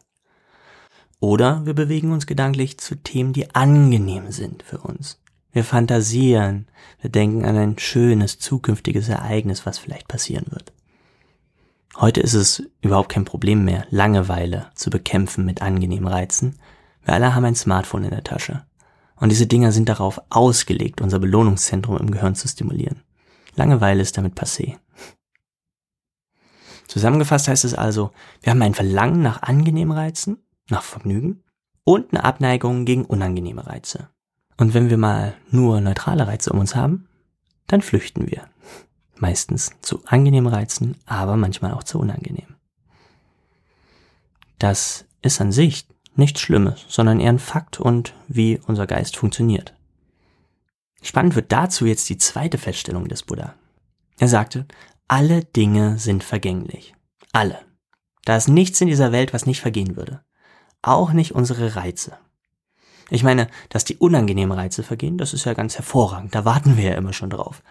Oder 1.21 1.65
wir 1.65 1.75
bewegen 1.75 2.11
uns 2.11 2.27
gedanklich 2.27 2.79
zu 2.79 2.97
Themen, 2.97 3.33
die 3.33 3.55
angenehm 3.55 4.33
sind 4.33 4.65
für 4.65 4.79
uns. 4.79 5.21
Wir 5.53 5.63
fantasieren, 5.63 6.67
wir 7.01 7.11
denken 7.11 7.45
an 7.45 7.57
ein 7.57 7.79
schönes 7.79 8.41
zukünftiges 8.41 9.09
Ereignis, 9.09 9.65
was 9.65 9.79
vielleicht 9.79 10.09
passieren 10.09 10.47
wird. 10.51 10.72
Heute 11.97 12.21
ist 12.21 12.35
es 12.35 12.63
überhaupt 12.81 13.11
kein 13.11 13.25
Problem 13.25 13.65
mehr, 13.65 13.87
Langeweile 13.91 14.71
zu 14.75 14.91
bekämpfen 14.91 15.45
mit 15.45 15.61
angenehmen 15.61 16.09
Reizen. 16.09 16.59
Wir 17.05 17.15
alle 17.15 17.35
haben 17.35 17.45
ein 17.45 17.55
Smartphone 17.55 18.05
in 18.05 18.11
der 18.11 18.25
Tasche. 18.25 18.65
Und 19.17 19.29
diese 19.29 19.47
Dinger 19.47 19.73
sind 19.73 19.89
darauf 19.89 20.21
ausgelegt, 20.31 21.01
unser 21.01 21.19
Belohnungszentrum 21.19 21.99
im 21.99 22.11
Gehirn 22.11 22.35
zu 22.35 22.49
stimulieren. 22.49 23.03
Langeweile 23.55 24.03
ist 24.03 24.17
damit 24.17 24.35
passé. 24.35 24.79
Zusammengefasst 26.89 27.49
heißt 27.49 27.65
es 27.65 27.75
also, 27.75 28.11
wir 28.41 28.51
haben 28.51 28.63
ein 28.63 28.75
Verlangen 28.75 29.23
nach 29.23 29.43
angenehmen 29.43 29.97
Reizen, 29.97 30.39
nach 30.69 30.83
Vergnügen 30.83 31.43
und 31.85 32.13
eine 32.13 32.25
Abneigung 32.25 32.85
gegen 32.85 33.05
unangenehme 33.05 33.67
Reize. 33.67 34.09
Und 34.57 34.75
wenn 34.75 34.91
wir 34.91 34.99
mal 34.99 35.35
nur 35.51 35.81
neutrale 35.81 36.27
Reize 36.27 36.53
um 36.53 36.59
uns 36.59 36.75
haben, 36.75 37.09
dann 37.67 37.83
flüchten 37.83 38.31
wir. 38.31 38.49
Meistens 39.23 39.71
zu 39.83 40.05
angenehmen 40.05 40.53
Reizen, 40.53 40.97
aber 41.07 41.37
manchmal 41.37 41.75
auch 41.75 41.85
zu 41.85 42.01
unangenehm. 42.01 42.57
Das 44.59 45.05
ist 45.23 45.41
an 45.41 45.53
sich 45.53 45.87
nichts 46.17 46.41
Schlimmes, 46.41 46.85
sondern 46.89 47.21
eher 47.21 47.29
ein 47.29 47.39
Fakt 47.39 47.79
und 47.79 48.15
wie 48.27 48.61
unser 48.67 48.89
Geist 48.89 49.17
funktioniert. 49.17 49.77
Spannend 51.03 51.37
wird 51.37 51.53
dazu 51.53 51.87
jetzt 51.87 52.09
die 52.09 52.19
zweite 52.19 52.59
Feststellung 52.59 53.07
des 53.07 53.23
Buddha. 53.23 53.55
Er 54.19 54.27
sagte, 54.27 54.67
alle 55.07 55.45
Dinge 55.45 56.01
sind 56.01 56.25
vergänglich. 56.25 56.93
Alle. 57.31 57.61
Da 58.25 58.37
ist 58.37 58.49
nichts 58.49 58.81
in 58.81 58.89
dieser 58.89 59.13
Welt, 59.13 59.33
was 59.33 59.47
nicht 59.47 59.61
vergehen 59.61 59.95
würde. 59.95 60.25
Auch 60.83 61.13
nicht 61.13 61.31
unsere 61.31 61.77
Reize. 61.77 62.19
Ich 63.09 63.23
meine, 63.23 63.47
dass 63.69 63.85
die 63.85 63.99
unangenehmen 63.99 64.59
Reize 64.59 64.83
vergehen, 64.83 65.17
das 65.17 65.33
ist 65.33 65.45
ja 65.45 65.55
ganz 65.55 65.77
hervorragend. 65.77 66.35
Da 66.35 66.45
warten 66.45 66.77
wir 66.77 66.91
ja 66.91 66.95
immer 66.95 67.13
schon 67.13 67.31
drauf. 67.31 67.63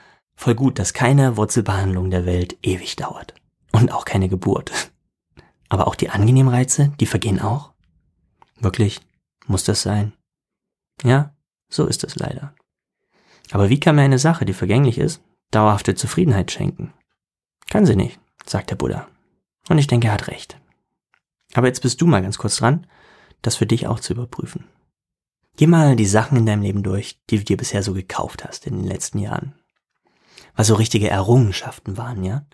Voll 0.42 0.56
gut, 0.56 0.80
dass 0.80 0.94
keine 0.94 1.38
Wurzelbehandlung 1.38 2.10
der 2.10 2.26
Welt 2.26 2.58
ewig 2.64 2.96
dauert. 2.96 3.36
Und 3.72 3.92
auch 3.92 4.06
keine 4.06 4.28
Geburt. 4.28 4.72
Aber 5.70 5.86
auch 5.86 5.94
die 5.94 6.10
angenehmen 6.10 6.52
Reize, 6.52 6.92
die 7.00 7.06
vergehen 7.06 7.40
auch? 7.40 7.74
Wirklich? 8.60 9.02
Muss 9.46 9.66
das 9.66 9.84
sein? 9.84 10.14
Ja, 11.04 11.36
so 11.70 11.86
ist 11.86 12.04
es 12.04 12.16
leider. 12.16 12.56
Aber 13.52 13.70
wie 13.70 13.80
kann 13.80 13.96
mir 13.96 14.02
eine 14.02 14.18
Sache, 14.18 14.44
die 14.44 14.54
vergänglich 14.54 14.98
ist, 14.98 15.22
dauerhafte 15.52 15.94
Zufriedenheit 15.94 16.52
schenken? 16.52 16.92
Kann 17.70 17.86
sie 17.86 17.96
nicht, 17.96 18.20
sagt 18.44 18.72
der 18.72 18.78
Buddha. 18.78 19.08
Und 19.70 19.78
ich 19.78 19.86
denke, 19.86 20.08
er 20.08 20.14
hat 20.14 20.28
recht. 20.28 20.60
Aber 21.54 21.68
jetzt 21.68 21.84
bist 21.84 22.02
du 22.02 22.08
mal 22.08 22.24
ganz 22.24 22.40
kurz 22.40 22.56
dran, 22.56 22.88
das 23.44 23.58
für 23.58 23.68
dich 23.68 23.86
auch 23.86 24.00
zu 24.00 24.14
überprüfen. 24.14 24.66
Geh 25.56 25.68
mal 25.68 25.96
die 25.96 26.08
Sachen 26.08 26.36
in 26.36 26.48
deinem 26.48 26.64
Leben 26.64 26.82
durch, 26.82 27.20
die 27.30 27.38
du 27.38 27.44
dir 27.44 27.58
bisher 27.58 27.84
so 27.84 27.94
gekauft 27.94 28.44
hast 28.44 28.66
in 28.66 28.78
den 28.78 28.88
letzten 28.88 29.20
Jahren. 29.20 29.54
Was 30.56 30.68
so 30.68 30.76
richtige 30.76 31.10
Errungenschaften 31.10 31.98
waren, 31.98 32.24
ja? 32.24 32.46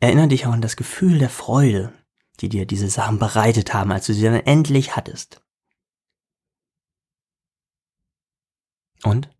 Erinner 0.00 0.26
dich 0.26 0.46
auch 0.46 0.52
an 0.52 0.60
das 0.60 0.76
Gefühl 0.76 1.18
der 1.18 1.30
Freude, 1.30 1.92
die 2.40 2.48
dir 2.48 2.66
diese 2.66 2.88
Sachen 2.88 3.18
bereitet 3.18 3.72
haben, 3.72 3.92
als 3.92 4.06
du 4.06 4.14
sie 4.14 4.22
dann 4.22 4.34
endlich 4.34 4.96
hattest. 4.96 5.40
Und? 9.04 9.30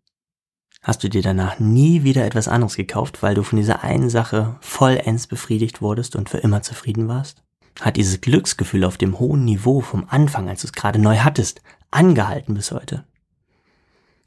Hast 0.81 1.03
du 1.03 1.09
dir 1.09 1.21
danach 1.21 1.59
nie 1.59 2.03
wieder 2.03 2.25
etwas 2.25 2.49
anderes 2.49 2.75
gekauft, 2.75 3.23
weil 3.23 3.35
du 3.35 3.43
von 3.43 3.57
dieser 3.57 3.83
einen 3.83 4.09
Sache 4.09 4.57
vollends 4.59 5.27
befriedigt 5.27 5.81
wurdest 5.81 6.15
und 6.15 6.29
für 6.29 6.39
immer 6.39 6.61
zufrieden 6.61 7.07
warst? 7.07 7.41
Hat 7.79 7.97
dieses 7.97 8.21
Glücksgefühl 8.21 8.83
auf 8.83 8.97
dem 8.97 9.19
hohen 9.19 9.45
Niveau 9.45 9.81
vom 9.81 10.05
Anfang, 10.09 10.49
als 10.49 10.61
du 10.61 10.67
es 10.67 10.73
gerade 10.73 10.99
neu 10.99 11.19
hattest, 11.19 11.61
angehalten 11.89 12.53
bis 12.53 12.71
heute? 12.71 13.05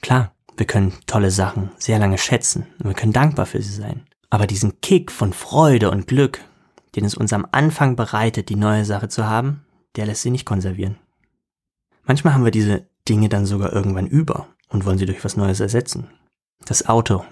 Klar, 0.00 0.35
wir 0.56 0.66
können 0.66 0.94
tolle 1.06 1.30
Sachen 1.30 1.70
sehr 1.78 1.98
lange 1.98 2.18
schätzen 2.18 2.66
und 2.78 2.88
wir 2.88 2.94
können 2.94 3.12
dankbar 3.12 3.46
für 3.46 3.60
sie 3.60 3.74
sein. 3.74 4.06
Aber 4.30 4.46
diesen 4.46 4.80
Kick 4.80 5.12
von 5.12 5.32
Freude 5.32 5.90
und 5.90 6.06
Glück, 6.06 6.40
den 6.94 7.04
es 7.04 7.14
uns 7.14 7.32
am 7.32 7.46
Anfang 7.52 7.96
bereitet, 7.96 8.48
die 8.48 8.56
neue 8.56 8.84
Sache 8.84 9.08
zu 9.08 9.26
haben, 9.26 9.64
der 9.96 10.06
lässt 10.06 10.22
sie 10.22 10.30
nicht 10.30 10.46
konservieren. 10.46 10.98
Manchmal 12.04 12.34
haben 12.34 12.44
wir 12.44 12.50
diese 12.50 12.86
Dinge 13.08 13.28
dann 13.28 13.46
sogar 13.46 13.72
irgendwann 13.72 14.06
über 14.06 14.48
und 14.68 14.84
wollen 14.84 14.98
sie 14.98 15.06
durch 15.06 15.24
was 15.24 15.36
Neues 15.36 15.60
ersetzen. 15.60 16.08
Das 16.64 16.88
Auto, 16.88 17.24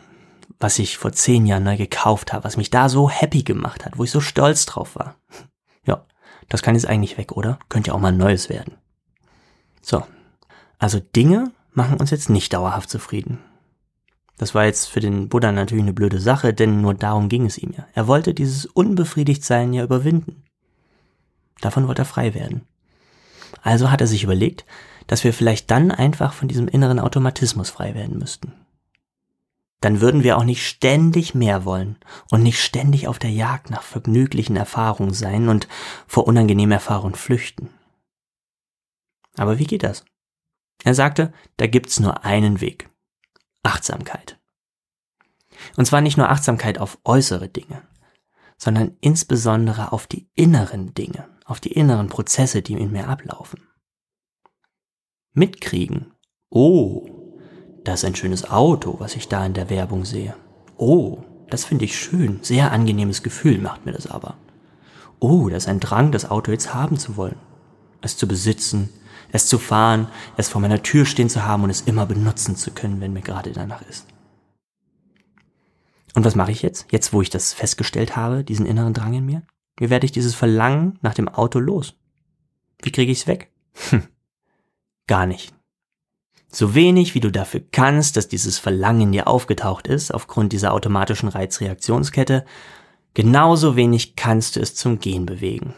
was 0.61 0.79
ich 0.79 0.99
vor 0.99 1.13
zehn 1.13 1.47
Jahren 1.47 1.65
neu 1.65 1.77
gekauft 1.77 2.33
habe, 2.33 2.45
was 2.45 2.57
mich 2.57 2.71
da 2.71 2.89
so 2.89 3.09
happy 3.11 3.43
gemacht 3.43 3.85
hat, 3.85 3.99
wo 3.99 4.05
ich 4.05 4.11
so 4.11 4.21
stolz 4.21 4.67
drauf 4.67 4.97
war. 4.97 5.17
Ja, 5.87 6.07
das 6.49 6.63
kann 6.63 6.77
jetzt 6.77 6.87
eigentlich 6.87 7.19
weg, 7.19 7.33
oder? 7.33 7.59
Könnte 7.69 7.89
ja 7.89 7.95
auch 7.95 8.01
mal 8.01 8.09
ein 8.09 8.17
neues 8.17 8.49
werden. 8.49 8.79
So. 9.83 10.03
Also 10.79 10.99
Dinge 10.99 11.53
machen 11.75 11.99
uns 11.99 12.11
jetzt 12.11 12.31
nicht 12.31 12.53
dauerhaft 12.53 12.89
zufrieden. 12.89 13.39
Das 14.37 14.55
war 14.55 14.65
jetzt 14.65 14.87
für 14.87 15.01
den 15.01 15.29
Buddha 15.29 15.53
natürlich 15.53 15.85
eine 15.85 15.93
blöde 15.93 16.21
Sache, 16.21 16.55
denn 16.55 16.81
nur 16.81 16.95
darum 16.95 17.29
ging 17.29 17.47
es 17.47 17.59
ihm 17.59 17.73
ja. 17.77 17.87
Er 17.95 18.07
wollte 18.09 18.35
dieses 18.35 18.67
Unbefriedigtsein 18.67 19.73
ja 19.73 19.85
überwinden. 19.85 20.43
Davon 21.61 21.87
wollte 21.87 22.03
er 22.03 22.07
frei 22.07 22.35
werden. 22.35 22.63
Also 23.63 23.91
hat 23.91 24.01
er 24.01 24.07
sich 24.07 24.25
überlegt, 24.25 24.65
dass 25.07 25.23
wir 25.23 25.33
vielleicht 25.33 25.71
dann 25.71 25.93
einfach 25.93 26.33
von 26.33 26.49
diesem 26.49 26.67
inneren 26.67 26.99
Automatismus 26.99 27.71
frei 27.71 27.95
werden 27.95 28.19
müssten 28.19 28.53
dann 29.85 30.01
würden 30.01 30.23
wir 30.23 30.39
auch 30.39 30.45
nicht 30.45 30.67
ständig 30.67 31.35
mehr 31.35 31.67
wollen 31.67 31.99
und 32.31 32.43
nicht 32.43 32.59
ständig 32.59 33.07
auf 33.07 33.19
der 33.19 33.31
Jagd 33.31 33.69
nach 33.69 33.83
vergnüglichen 33.83 34.57
Erfahrungen 34.57 35.13
sein 35.13 35.51
und 35.51 35.69
vor 36.07 36.27
unangenehmen 36.27 36.73
Erfahrungen 36.73 37.15
flüchten. 37.15 37.69
Aber 39.37 39.59
wie 39.59 39.67
geht 39.67 39.83
das? 39.83 40.07
Er 40.83 40.95
sagte, 40.95 41.33
da 41.57 41.67
gibt's 41.67 42.01
nur 42.01 42.25
einen 42.25 42.61
Weg. 42.61 42.91
Achtsamkeit. 43.63 44.39
Und 45.77 45.87
zwar 45.87 46.01
nicht 46.01 46.17
nur 46.17 46.29
Achtsamkeit 46.29 46.79
auf 46.79 46.99
äußere 47.05 47.49
Dinge, 47.49 47.83
sondern 48.59 48.97
insbesondere 49.01 49.93
auf 49.93 50.07
die 50.07 50.29
inneren 50.35 50.95
Dinge, 50.95 51.29
auf 51.45 51.61
die 51.61 51.73
inneren 51.73 52.09
Prozesse, 52.09 52.63
die 52.63 52.75
in 52.75 52.93
mir 52.93 53.09
ablaufen. 53.09 53.69
Mitkriegen. 55.33 56.13
Oh, 56.51 57.07
das 57.85 58.01
ist 58.01 58.05
ein 58.05 58.17
schönes 58.17 58.51
Auto, 58.51 58.97
was 59.01 59.17
ich 59.17 59.29
da 59.29 59.45
in 59.45 59.55
der 59.55 59.71
Werbung 59.71 60.05
sehe. 60.05 60.37
Oh, 60.77 61.23
das 61.51 61.65
finde 61.65 61.85
ich 61.85 61.99
schön. 61.99 62.39
Sehr 62.43 62.73
angenehmes 62.73 63.23
Gefühl 63.23 63.59
macht 63.59 63.85
mir 63.85 63.93
das 63.93 64.07
aber. 64.07 64.37
Oh, 65.21 65.49
das 65.49 65.65
ist 65.65 65.69
ein 65.69 65.81
Drang, 65.81 66.13
das 66.13 66.31
Auto 66.31 66.53
jetzt 66.53 66.75
haben 66.75 66.99
zu 66.99 67.17
wollen. 67.17 67.39
Es 68.01 68.17
zu 68.17 68.29
besitzen, 68.29 68.91
es 69.33 69.47
zu 69.47 69.59
fahren, 69.59 70.09
es 70.37 70.49
vor 70.49 70.61
meiner 70.61 70.83
Tür 70.83 71.07
stehen 71.07 71.31
zu 71.31 71.45
haben 71.45 71.65
und 71.65 71.71
es 71.71 71.83
immer 71.83 72.07
benutzen 72.07 72.57
zu 72.57 72.71
können, 72.71 73.01
wenn 73.01 73.13
mir 73.13 73.23
gerade 73.23 73.53
danach 73.53 73.83
ist. 73.83 74.07
Und 76.15 76.25
was 76.25 76.37
mache 76.37 76.53
ich 76.53 76.63
jetzt? 76.63 76.87
Jetzt, 76.91 77.13
wo 77.13 77.23
ich 77.23 77.31
das 77.31 77.53
festgestellt 77.53 78.17
habe, 78.17 78.45
diesen 78.45 78.67
inneren 78.67 78.95
Drang 78.95 79.15
in 79.15 79.27
mir? 79.27 79.43
Wie 79.77 79.91
werde 79.91 80.07
ich 80.07 80.13
dieses 80.13 80.35
Verlangen 80.35 80.99
nach 81.03 81.15
dem 81.15 81.29
Auto 81.29 81.59
los? 81.59 81.95
Wie 82.83 82.93
kriege 82.93 83.11
ich 83.11 83.23
es 83.23 83.27
weg? 83.27 83.51
Hm. 83.91 84.05
Gar 85.07 85.27
nicht. 85.27 85.53
So 86.49 86.77
wenig 86.77 87.17
wie 87.17 87.21
du 87.21 87.33
dafür 87.33 87.63
kannst, 87.73 88.17
dass 88.17 88.29
dieses 88.29 88.59
Verlangen 88.59 89.03
in 89.03 89.13
dir 89.13 89.27
aufgetaucht 89.27 89.89
ist, 89.89 90.15
aufgrund 90.15 90.53
dieser 90.53 90.73
automatischen 90.73 91.29
Reizreaktionskette, 91.29 92.45
genauso 93.13 93.75
wenig 93.75 94.15
kannst 94.15 94.55
du 94.55 94.61
es 94.61 94.77
zum 94.77 95.01
Gehen 95.01 95.27
bewegen. 95.27 95.75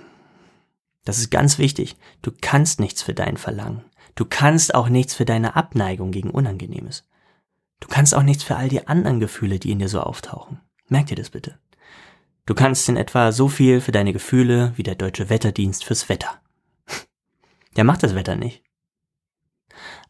Das 1.07 1.17
ist 1.17 1.31
ganz 1.31 1.57
wichtig. 1.57 1.97
Du 2.21 2.31
kannst 2.39 2.81
nichts 2.81 3.01
für 3.01 3.15
dein 3.15 3.39
Verlangen. 3.39 3.83
Du 4.17 4.27
kannst 4.27 4.75
auch 4.75 4.91
nichts 4.91 5.15
für 5.15 5.25
deine 5.25 5.57
Abneigung 5.57 6.11
gegen 6.11 6.31
Unangenehmes. 6.31 7.09
Du 7.81 7.89
kannst 7.89 8.15
auch 8.15 8.23
nichts 8.23 8.45
für 8.45 8.57
all 8.57 8.69
die 8.69 8.87
anderen 8.87 9.19
Gefühle, 9.19 9.59
die 9.59 9.71
in 9.71 9.79
dir 9.79 9.89
so 9.89 10.01
auftauchen. 10.01 10.61
Merk 10.89 11.07
dir 11.07 11.17
das 11.17 11.31
bitte. 11.31 11.59
Du 12.45 12.55
kannst 12.55 12.87
in 12.91 12.99
etwa 12.99 13.33
so 13.33 13.49
viel 13.49 13.81
für 13.81 13.93
deine 13.93 14.13
Gefühle 14.13 14.75
wie 14.77 14.83
der 14.83 14.95
deutsche 14.97 15.31
Wetterdienst 15.31 15.83
fürs 15.83 16.11
Wetter. 16.11 16.43
Der 17.77 17.85
macht 17.85 18.03
das 18.03 18.15
Wetter 18.15 18.37
nicht 18.37 18.63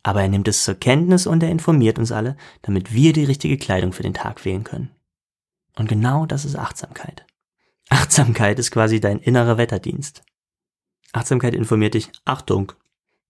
aber 0.07 0.23
er 0.23 0.29
nimmt 0.29 0.47
es 0.47 0.63
zur 0.63 0.77
Kenntnis 0.77 1.27
und 1.27 1.43
er 1.43 1.51
informiert 1.51 1.99
uns 1.99 2.13
alle, 2.13 2.37
damit 2.63 2.95
wir 2.95 3.13
die 3.13 3.25
richtige 3.25 3.59
Kleidung 3.59 3.93
für 3.93 4.05
den 4.05 4.15
Tag 4.15 4.45
wählen 4.45 4.63
können. 4.63 4.93
Und 5.75 5.89
genau 5.89 6.27
das 6.27 6.45
ist 6.45 6.55
Achtsamkeit. 6.55 7.27
Achtsamkeit 7.89 8.61
ist 8.61 8.71
quasi 8.71 9.01
dein 9.01 9.19
innerer 9.19 9.59
Wetterdienst. 9.59 10.23
Achtsamkeit 11.17 11.55
informiert 11.55 11.95
dich, 11.95 12.11
Achtung, 12.25 12.73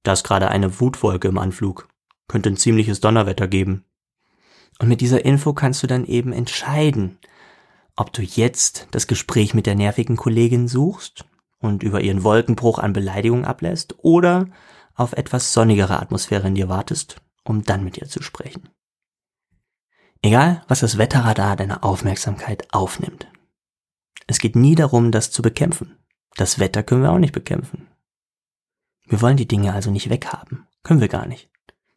da 0.03 0.13
ist 0.13 0.25
gerade 0.25 0.49
eine 0.49 0.81
Wutwolke 0.81 1.29
im 1.29 1.39
Anflug, 1.39 1.89
könnte 2.29 2.51
ein 2.51 2.57
ziemliches 2.57 3.01
Donnerwetter 3.01 3.49
geben. 3.49 3.85
Und 4.79 4.89
mit 4.89 5.01
dieser 5.01 5.25
Info 5.25 5.53
kannst 5.53 5.83
du 5.83 5.87
dann 5.87 6.05
eben 6.05 6.33
entscheiden, 6.33 7.19
ob 7.95 8.13
du 8.13 8.23
jetzt 8.23 8.89
das 8.91 9.07
Gespräch 9.07 9.55
mit 9.55 9.67
der 9.67 9.75
nervigen 9.75 10.17
Kollegin 10.17 10.69
suchst 10.69 11.25
und 11.59 11.83
über 11.83 12.01
ihren 12.01 12.25
Wolkenbruch 12.25 12.79
an 12.79 12.93
Beleidigung 12.93 13.45
ablässt 13.45 13.95
oder 13.99 14.47
auf 14.95 15.13
etwas 15.13 15.53
sonnigere 15.53 16.01
Atmosphäre 16.01 16.49
in 16.49 16.55
dir 16.55 16.69
wartest, 16.69 17.23
um 17.45 17.63
dann 17.63 17.85
mit 17.85 17.97
ihr 17.99 18.09
zu 18.09 18.23
sprechen. 18.23 18.69
Egal, 20.23 20.63
was 20.69 20.81
das 20.81 20.99
Wetterradar 20.99 21.57
deiner 21.57 21.85
Aufmerksamkeit 21.85 22.67
aufnimmt. 22.73 23.29
Es 24.27 24.41
geht 24.41 24.57
nie 24.57 24.75
darum, 24.75 25.13
das 25.13 25.31
zu 25.31 25.41
bekämpfen. 25.41 25.97
Das 26.37 26.59
Wetter 26.59 26.83
können 26.83 27.03
wir 27.03 27.13
auch 27.13 27.19
nicht 27.19 27.33
bekämpfen. 27.33 27.89
Wir 29.07 29.21
wollen 29.23 29.37
die 29.37 29.49
Dinge 29.49 29.73
also 29.73 29.91
nicht 29.91 30.11
weghaben. 30.11 30.67
Können 30.83 31.01
wir 31.01 31.09
gar 31.09 31.27
nicht. 31.27 31.49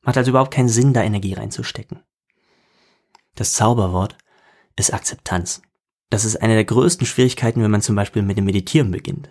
Macht 0.02 0.18
also 0.18 0.32
überhaupt 0.32 0.54
keinen 0.54 0.70
Sinn, 0.70 0.94
da 0.94 1.04
Energie 1.04 1.34
reinzustecken. 1.34 2.00
Das 3.36 3.54
Zauberwort 3.54 4.18
ist 4.76 4.94
Akzeptanz. 4.94 5.62
Das 6.10 6.26
ist 6.26 6.38
eine 6.38 6.56
der 6.56 6.66
größten 6.66 7.06
Schwierigkeiten, 7.06 7.62
wenn 7.62 7.72
man 7.72 7.82
zum 7.82 7.96
Beispiel 7.96 8.22
mit 8.22 8.38
dem 8.38 8.46
Meditieren 8.46 8.92
beginnt. 8.92 9.30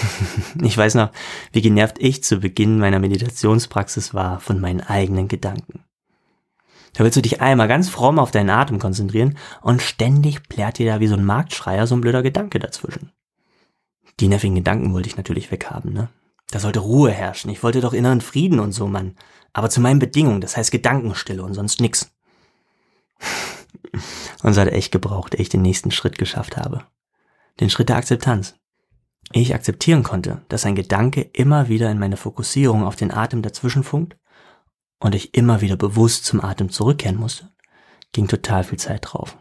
ich 0.62 0.76
weiß 0.76 0.94
noch, 0.94 1.10
wie 1.52 1.62
genervt 1.62 1.96
ich 1.98 2.24
zu 2.24 2.38
Beginn 2.38 2.78
meiner 2.78 2.98
Meditationspraxis 2.98 4.14
war 4.14 4.40
von 4.40 4.60
meinen 4.60 4.80
eigenen 4.80 5.28
Gedanken. 5.28 5.84
Da 6.94 7.04
willst 7.04 7.16
du 7.16 7.22
dich 7.22 7.40
einmal 7.40 7.68
ganz 7.68 7.88
fromm 7.88 8.18
auf 8.18 8.30
deinen 8.30 8.50
Atem 8.50 8.78
konzentrieren 8.78 9.36
und 9.60 9.82
ständig 9.82 10.48
plärt 10.48 10.78
dir 10.78 10.92
da 10.92 11.00
wie 11.00 11.06
so 11.06 11.14
ein 11.14 11.24
Marktschreier 11.24 11.86
so 11.86 11.94
ein 11.94 12.00
blöder 12.00 12.22
Gedanke 12.22 12.58
dazwischen. 12.58 13.12
Die 14.20 14.28
nervigen 14.28 14.56
Gedanken 14.56 14.92
wollte 14.92 15.08
ich 15.08 15.16
natürlich 15.16 15.50
weghaben, 15.50 15.92
ne? 15.92 16.08
Da 16.50 16.60
sollte 16.60 16.80
Ruhe 16.80 17.10
herrschen. 17.10 17.50
Ich 17.50 17.62
wollte 17.62 17.80
doch 17.80 17.92
inneren 17.92 18.22
Frieden 18.22 18.58
und 18.58 18.72
so, 18.72 18.86
Mann. 18.86 19.16
Aber 19.52 19.68
zu 19.68 19.80
meinen 19.80 19.98
Bedingungen, 19.98 20.40
das 20.40 20.56
heißt 20.56 20.70
Gedankenstille 20.70 21.42
und 21.42 21.52
sonst 21.52 21.80
nix. 21.80 22.10
und 24.42 24.50
es 24.50 24.56
hat 24.56 24.68
echt 24.68 24.92
gebraucht, 24.92 25.34
ehe 25.34 25.42
ich 25.42 25.50
den 25.50 25.62
nächsten 25.62 25.90
Schritt 25.90 26.16
geschafft 26.16 26.56
habe. 26.56 26.86
Den 27.60 27.68
Schritt 27.68 27.90
der 27.90 27.96
Akzeptanz 27.96 28.54
ich 29.32 29.54
akzeptieren 29.54 30.02
konnte, 30.02 30.42
dass 30.48 30.64
ein 30.64 30.74
Gedanke 30.74 31.20
immer 31.20 31.68
wieder 31.68 31.90
in 31.90 31.98
meine 31.98 32.16
Fokussierung 32.16 32.84
auf 32.84 32.96
den 32.96 33.12
Atem 33.12 33.42
dazwischen 33.42 33.84
funkt 33.84 34.16
und 35.00 35.14
ich 35.14 35.34
immer 35.34 35.60
wieder 35.60 35.76
bewusst 35.76 36.24
zum 36.24 36.42
Atem 36.42 36.70
zurückkehren 36.70 37.18
musste, 37.18 37.50
ging 38.12 38.26
total 38.26 38.64
viel 38.64 38.78
Zeit 38.78 39.00
drauf. 39.04 39.36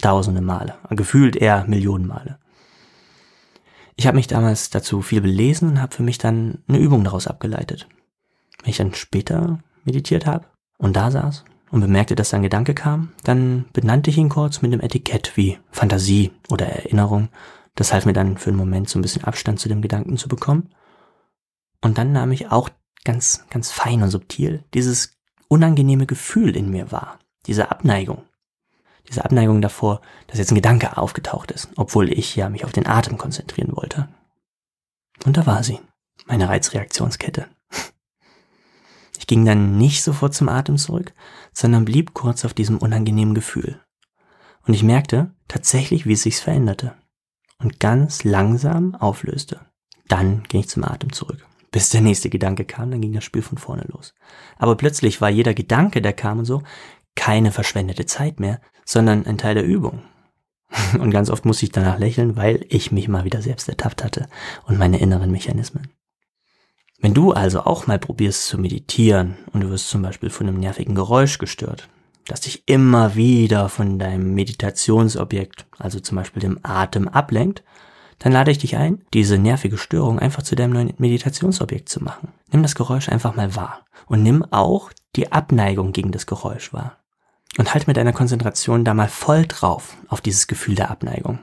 Tausende 0.00 0.40
Male, 0.40 0.78
gefühlt 0.90 1.36
eher 1.36 1.64
Millionen 1.66 2.06
Male. 2.06 2.38
Ich 3.96 4.06
habe 4.06 4.16
mich 4.16 4.26
damals 4.26 4.70
dazu 4.70 5.00
viel 5.00 5.22
belesen 5.22 5.70
und 5.70 5.82
habe 5.82 5.94
für 5.94 6.02
mich 6.02 6.18
dann 6.18 6.62
eine 6.68 6.78
Übung 6.78 7.02
daraus 7.02 7.26
abgeleitet. 7.26 7.88
Wenn 8.62 8.70
ich 8.70 8.76
dann 8.76 8.94
später 8.94 9.60
meditiert 9.84 10.26
habe 10.26 10.46
und 10.78 10.96
da 10.96 11.10
saß 11.10 11.44
und 11.70 11.80
bemerkte, 11.80 12.14
dass 12.14 12.34
ein 12.34 12.42
Gedanke 12.42 12.74
kam, 12.74 13.12
dann 13.24 13.64
benannte 13.72 14.10
ich 14.10 14.18
ihn 14.18 14.28
kurz 14.28 14.60
mit 14.60 14.72
einem 14.72 14.82
Etikett 14.82 15.36
wie 15.36 15.58
Fantasie 15.70 16.30
oder 16.50 16.66
Erinnerung. 16.66 17.28
Das 17.74 17.92
half 17.92 18.04
mir 18.06 18.12
dann 18.12 18.36
für 18.36 18.50
einen 18.50 18.58
Moment 18.58 18.88
so 18.88 18.98
ein 18.98 19.02
bisschen 19.02 19.24
Abstand 19.24 19.60
zu 19.60 19.68
dem 19.68 19.82
Gedanken 19.82 20.16
zu 20.18 20.28
bekommen. 20.28 20.70
Und 21.80 21.98
dann 21.98 22.12
nahm 22.12 22.32
ich 22.32 22.50
auch 22.50 22.68
ganz, 23.04 23.44
ganz 23.50 23.70
fein 23.70 24.02
und 24.02 24.10
subtil 24.10 24.64
dieses 24.74 25.16
unangenehme 25.48 26.06
Gefühl 26.06 26.56
in 26.56 26.70
mir 26.70 26.92
wahr. 26.92 27.18
Diese 27.46 27.70
Abneigung. 27.70 28.22
Diese 29.08 29.24
Abneigung 29.24 29.60
davor, 29.60 30.00
dass 30.26 30.38
jetzt 30.38 30.50
ein 30.50 30.56
Gedanke 30.56 30.96
aufgetaucht 30.96 31.50
ist, 31.52 31.68
obwohl 31.76 32.12
ich 32.12 32.34
ja 32.36 32.48
mich 32.48 32.64
auf 32.64 32.72
den 32.72 32.86
Atem 32.86 33.18
konzentrieren 33.18 33.76
wollte. 33.76 34.08
Und 35.24 35.36
da 35.36 35.46
war 35.46 35.62
sie, 35.62 35.80
meine 36.26 36.48
Reizreaktionskette. 36.48 37.46
Ich 39.18 39.26
ging 39.26 39.44
dann 39.44 39.76
nicht 39.76 40.04
sofort 40.04 40.34
zum 40.34 40.48
Atem 40.48 40.76
zurück, 40.76 41.12
sondern 41.52 41.84
blieb 41.84 42.14
kurz 42.14 42.44
auf 42.44 42.54
diesem 42.54 42.78
unangenehmen 42.78 43.34
Gefühl. 43.34 43.80
Und 44.66 44.74
ich 44.74 44.84
merkte 44.84 45.34
tatsächlich, 45.48 46.06
wie 46.06 46.12
es 46.12 46.22
sich 46.22 46.36
veränderte 46.36 46.94
und 47.58 47.80
ganz 47.80 48.22
langsam 48.22 48.94
auflöste. 48.94 49.60
Dann 50.06 50.44
ging 50.44 50.60
ich 50.60 50.68
zum 50.68 50.84
Atem 50.84 51.12
zurück. 51.12 51.44
Bis 51.72 51.90
der 51.90 52.02
nächste 52.02 52.30
Gedanke 52.30 52.64
kam, 52.64 52.90
dann 52.90 53.00
ging 53.00 53.12
das 53.12 53.24
Spiel 53.24 53.42
von 53.42 53.58
vorne 53.58 53.84
los. 53.88 54.14
Aber 54.58 54.76
plötzlich 54.76 55.20
war 55.20 55.28
jeder 55.28 55.54
Gedanke, 55.54 56.00
der 56.00 56.12
kam 56.12 56.38
und 56.38 56.44
so, 56.44 56.62
keine 57.16 57.50
verschwendete 57.50 58.06
Zeit 58.06 58.38
mehr, 58.38 58.60
sondern 58.86 59.26
ein 59.26 59.36
Teil 59.36 59.54
der 59.54 59.66
Übung. 59.66 60.00
Und 60.98 61.10
ganz 61.10 61.28
oft 61.28 61.44
musste 61.44 61.66
ich 61.66 61.72
danach 61.72 61.98
lächeln, 61.98 62.36
weil 62.36 62.64
ich 62.70 62.90
mich 62.92 63.08
mal 63.08 63.24
wieder 63.24 63.42
selbst 63.42 63.68
ertappt 63.68 64.02
hatte 64.02 64.28
und 64.66 64.78
meine 64.78 64.98
inneren 64.98 65.30
Mechanismen. 65.30 65.88
Wenn 66.98 67.14
du 67.14 67.32
also 67.32 67.60
auch 67.60 67.86
mal 67.86 67.98
probierst 67.98 68.46
zu 68.46 68.58
meditieren 68.58 69.36
und 69.52 69.60
du 69.60 69.70
wirst 69.70 69.90
zum 69.90 70.02
Beispiel 70.02 70.30
von 70.30 70.48
einem 70.48 70.58
nervigen 70.58 70.94
Geräusch 70.94 71.38
gestört, 71.38 71.88
das 72.26 72.40
dich 72.40 72.66
immer 72.66 73.14
wieder 73.14 73.68
von 73.68 73.98
deinem 73.98 74.34
Meditationsobjekt, 74.34 75.66
also 75.78 76.00
zum 76.00 76.16
Beispiel 76.16 76.40
dem 76.40 76.58
Atem, 76.62 77.08
ablenkt, 77.08 77.62
dann 78.18 78.32
lade 78.32 78.50
ich 78.50 78.58
dich 78.58 78.76
ein, 78.76 79.04
diese 79.12 79.38
nervige 79.38 79.76
Störung 79.76 80.18
einfach 80.18 80.42
zu 80.42 80.56
deinem 80.56 80.72
neuen 80.72 80.94
Meditationsobjekt 80.96 81.88
zu 81.88 82.02
machen. 82.02 82.32
Nimm 82.50 82.62
das 82.62 82.74
Geräusch 82.74 83.08
einfach 83.08 83.36
mal 83.36 83.54
wahr 83.54 83.84
und 84.06 84.22
nimm 84.22 84.42
auch 84.50 84.90
die 85.16 85.32
Abneigung 85.32 85.92
gegen 85.92 86.12
das 86.12 86.26
Geräusch 86.26 86.72
wahr. 86.72 86.98
Und 87.58 87.72
halt 87.72 87.86
mit 87.86 87.96
deiner 87.96 88.12
Konzentration 88.12 88.84
da 88.84 88.92
mal 88.92 89.08
voll 89.08 89.46
drauf 89.46 89.96
auf 90.08 90.20
dieses 90.20 90.46
Gefühl 90.46 90.74
der 90.74 90.90
Abneigung. 90.90 91.38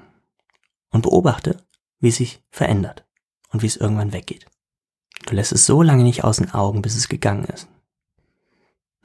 Und 0.91 1.01
beobachte, 1.01 1.57
wie 1.99 2.09
es 2.09 2.17
sich 2.17 2.43
verändert 2.51 3.05
und 3.49 3.61
wie 3.63 3.67
es 3.67 3.77
irgendwann 3.77 4.13
weggeht. 4.13 4.45
Du 5.25 5.35
lässt 5.35 5.51
es 5.51 5.65
so 5.65 5.81
lange 5.81 6.03
nicht 6.03 6.23
aus 6.23 6.37
den 6.37 6.51
Augen, 6.51 6.81
bis 6.81 6.95
es 6.95 7.09
gegangen 7.09 7.45
ist. 7.45 7.67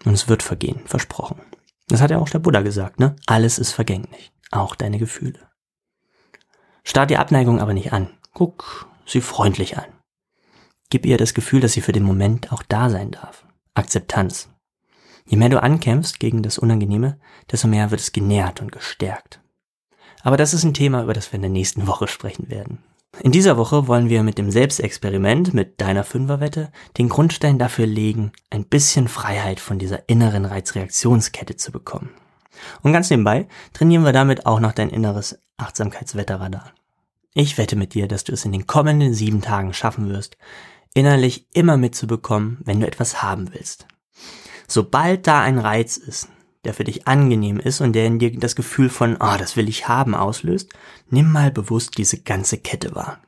Und 0.04 0.14
es 0.14 0.28
wird 0.28 0.42
vergehen, 0.42 0.82
versprochen. 0.84 1.40
Das 1.88 2.00
hat 2.00 2.10
ja 2.10 2.18
auch 2.18 2.28
der 2.28 2.40
Buddha 2.40 2.60
gesagt, 2.60 3.00
ne? 3.00 3.16
Alles 3.26 3.58
ist 3.58 3.72
vergänglich, 3.72 4.32
auch 4.50 4.74
deine 4.74 4.98
Gefühle. 4.98 5.48
Starr 6.84 7.06
die 7.06 7.16
Abneigung 7.16 7.60
aber 7.60 7.72
nicht 7.72 7.92
an. 7.92 8.10
Guck 8.34 8.88
sie 9.06 9.20
freundlich 9.20 9.78
an. 9.78 9.86
Gib 10.90 11.04
ihr 11.06 11.18
das 11.18 11.34
Gefühl, 11.34 11.60
dass 11.60 11.72
sie 11.72 11.80
für 11.80 11.92
den 11.92 12.02
Moment 12.02 12.52
auch 12.52 12.62
da 12.62 12.90
sein 12.90 13.10
darf. 13.10 13.46
Akzeptanz. 13.74 14.48
Je 15.28 15.36
mehr 15.36 15.50
du 15.50 15.62
ankämpfst 15.62 16.18
gegen 16.18 16.42
das 16.42 16.58
Unangenehme, 16.58 17.20
desto 17.52 17.68
mehr 17.68 17.90
wird 17.90 18.00
es 18.00 18.12
genährt 18.12 18.62
und 18.62 18.72
gestärkt. 18.72 19.40
Aber 20.22 20.38
das 20.38 20.54
ist 20.54 20.64
ein 20.64 20.74
Thema, 20.74 21.02
über 21.02 21.12
das 21.12 21.30
wir 21.30 21.36
in 21.36 21.42
der 21.42 21.50
nächsten 21.50 21.86
Woche 21.86 22.08
sprechen 22.08 22.50
werden. 22.50 22.78
In 23.20 23.32
dieser 23.32 23.56
Woche 23.58 23.88
wollen 23.88 24.08
wir 24.08 24.22
mit 24.22 24.38
dem 24.38 24.50
Selbstexperiment, 24.50 25.52
mit 25.52 25.80
deiner 25.80 26.04
Fünferwette, 26.04 26.70
den 26.96 27.08
Grundstein 27.08 27.58
dafür 27.58 27.86
legen, 27.86 28.32
ein 28.50 28.64
bisschen 28.64 29.06
Freiheit 29.06 29.60
von 29.60 29.78
dieser 29.78 30.08
inneren 30.08 30.46
Reizreaktionskette 30.46 31.56
zu 31.56 31.72
bekommen. 31.72 32.10
Und 32.82 32.92
ganz 32.92 33.10
nebenbei 33.10 33.48
trainieren 33.74 34.04
wir 34.04 34.12
damit 34.12 34.46
auch 34.46 34.60
noch 34.60 34.72
dein 34.72 34.90
inneres 34.90 35.38
Achtsamkeitswetterradar. 35.58 36.72
Ich 37.34 37.58
wette 37.58 37.76
mit 37.76 37.94
dir, 37.94 38.08
dass 38.08 38.24
du 38.24 38.32
es 38.32 38.44
in 38.44 38.52
den 38.52 38.66
kommenden 38.66 39.12
sieben 39.12 39.42
Tagen 39.42 39.74
schaffen 39.74 40.08
wirst, 40.08 40.38
innerlich 40.94 41.46
immer 41.52 41.76
mitzubekommen, 41.76 42.58
wenn 42.64 42.80
du 42.80 42.86
etwas 42.86 43.22
haben 43.22 43.52
willst. 43.52 43.86
Sobald 44.68 45.26
da 45.26 45.40
ein 45.40 45.58
Reiz 45.58 45.96
ist, 45.96 46.28
der 46.64 46.74
für 46.74 46.84
dich 46.84 47.08
angenehm 47.08 47.58
ist 47.58 47.80
und 47.80 47.94
der 47.94 48.06
in 48.06 48.18
dir 48.18 48.38
das 48.38 48.54
Gefühl 48.54 48.90
von, 48.90 49.16
ah, 49.20 49.34
oh, 49.34 49.38
das 49.38 49.56
will 49.56 49.68
ich 49.68 49.88
haben 49.88 50.14
auslöst, 50.14 50.70
nimm 51.08 51.32
mal 51.32 51.50
bewusst 51.50 51.96
diese 51.96 52.20
ganze 52.20 52.58
Kette 52.58 52.94
wahr. 52.94 53.20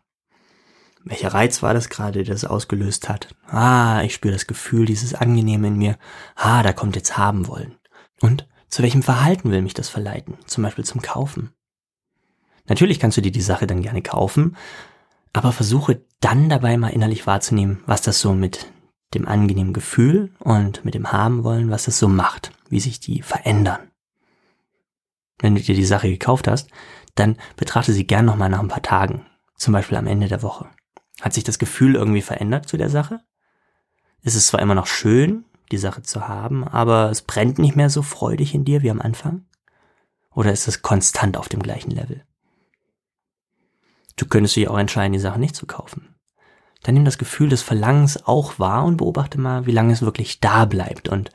Welcher 1.03 1.33
Reiz 1.33 1.62
war 1.62 1.72
das 1.72 1.88
gerade, 1.88 2.22
der 2.24 2.35
das 2.35 2.44
ausgelöst 2.44 3.09
hat? 3.09 3.35
Ah, 3.46 4.03
ich 4.03 4.12
spüre 4.12 4.35
das 4.35 4.46
Gefühl, 4.46 4.85
dieses 4.85 5.14
Angenehme 5.14 5.68
in 5.68 5.76
mir. 5.76 5.98
Ah, 6.37 6.62
da 6.62 6.74
kommt 6.74 6.94
jetzt 6.94 7.16
haben 7.16 7.48
wollen. 7.48 7.79
Und 8.20 8.46
zu 8.68 8.83
welchem 8.83 9.03
Verhalten 9.03 9.50
will 9.50 9.62
mich 9.62 9.72
das 9.72 9.88
verleiten? 9.88 10.37
Zum 10.44 10.62
Beispiel 10.62 10.85
zum 10.85 11.00
Kaufen. 11.00 11.55
Natürlich 12.68 13.00
kannst 13.00 13.16
du 13.16 13.22
dir 13.22 13.33
die 13.33 13.40
Sache 13.40 13.66
dann 13.66 13.81
gerne 13.81 14.03
kaufen, 14.03 14.57
aber 15.33 15.53
versuche 15.53 16.03
dann 16.20 16.50
dabei 16.50 16.76
mal 16.76 16.88
innerlich 16.88 17.26
wahrzunehmen, 17.26 17.83
was 17.87 18.03
das 18.03 18.20
so 18.20 18.35
mit 18.35 18.66
dem 19.14 19.26
angenehmen 19.26 19.72
Gefühl 19.72 20.30
und 20.38 20.84
mit 20.84 20.94
dem 20.94 21.12
haben 21.12 21.44
wollen, 21.44 21.70
was 21.70 21.84
das 21.84 21.98
so 21.98 22.08
macht, 22.08 22.52
wie 22.68 22.80
sich 22.80 23.00
die 23.00 23.22
verändern. 23.22 23.90
Wenn 25.38 25.54
du 25.54 25.60
dir 25.60 25.74
die 25.74 25.84
Sache 25.84 26.08
gekauft 26.08 26.46
hast, 26.46 26.68
dann 27.14 27.36
betrachte 27.56 27.92
sie 27.92 28.06
gern 28.06 28.26
nochmal 28.26 28.50
nach 28.50 28.60
ein 28.60 28.68
paar 28.68 28.82
Tagen, 28.82 29.26
zum 29.56 29.72
Beispiel 29.72 29.98
am 29.98 30.06
Ende 30.06 30.28
der 30.28 30.42
Woche. 30.42 30.68
Hat 31.20 31.32
sich 31.32 31.44
das 31.44 31.58
Gefühl 31.58 31.96
irgendwie 31.96 32.22
verändert 32.22 32.68
zu 32.68 32.76
der 32.76 32.90
Sache? 32.90 33.20
Ist 34.22 34.36
es 34.36 34.46
zwar 34.46 34.60
immer 34.60 34.74
noch 34.74 34.86
schön, 34.86 35.44
die 35.72 35.78
Sache 35.78 36.02
zu 36.02 36.28
haben, 36.28 36.66
aber 36.66 37.10
es 37.10 37.22
brennt 37.22 37.58
nicht 37.58 37.76
mehr 37.76 37.90
so 37.90 38.02
freudig 38.02 38.54
in 38.54 38.64
dir 38.64 38.82
wie 38.82 38.90
am 38.90 39.00
Anfang? 39.00 39.46
Oder 40.32 40.52
ist 40.52 40.68
es 40.68 40.82
konstant 40.82 41.36
auf 41.36 41.48
dem 41.48 41.62
gleichen 41.62 41.90
Level? 41.90 42.24
Du 44.16 44.26
könntest 44.26 44.56
dich 44.56 44.68
auch 44.68 44.78
entscheiden, 44.78 45.12
die 45.12 45.18
Sache 45.18 45.40
nicht 45.40 45.56
zu 45.56 45.66
kaufen. 45.66 46.09
Dann 46.82 46.94
nimm 46.94 47.04
das 47.04 47.18
Gefühl 47.18 47.48
des 47.48 47.62
Verlangens 47.62 48.26
auch 48.26 48.58
wahr 48.58 48.84
und 48.84 48.96
beobachte 48.96 49.38
mal, 49.38 49.66
wie 49.66 49.72
lange 49.72 49.92
es 49.92 50.02
wirklich 50.02 50.40
da 50.40 50.64
bleibt 50.64 51.08
und 51.08 51.30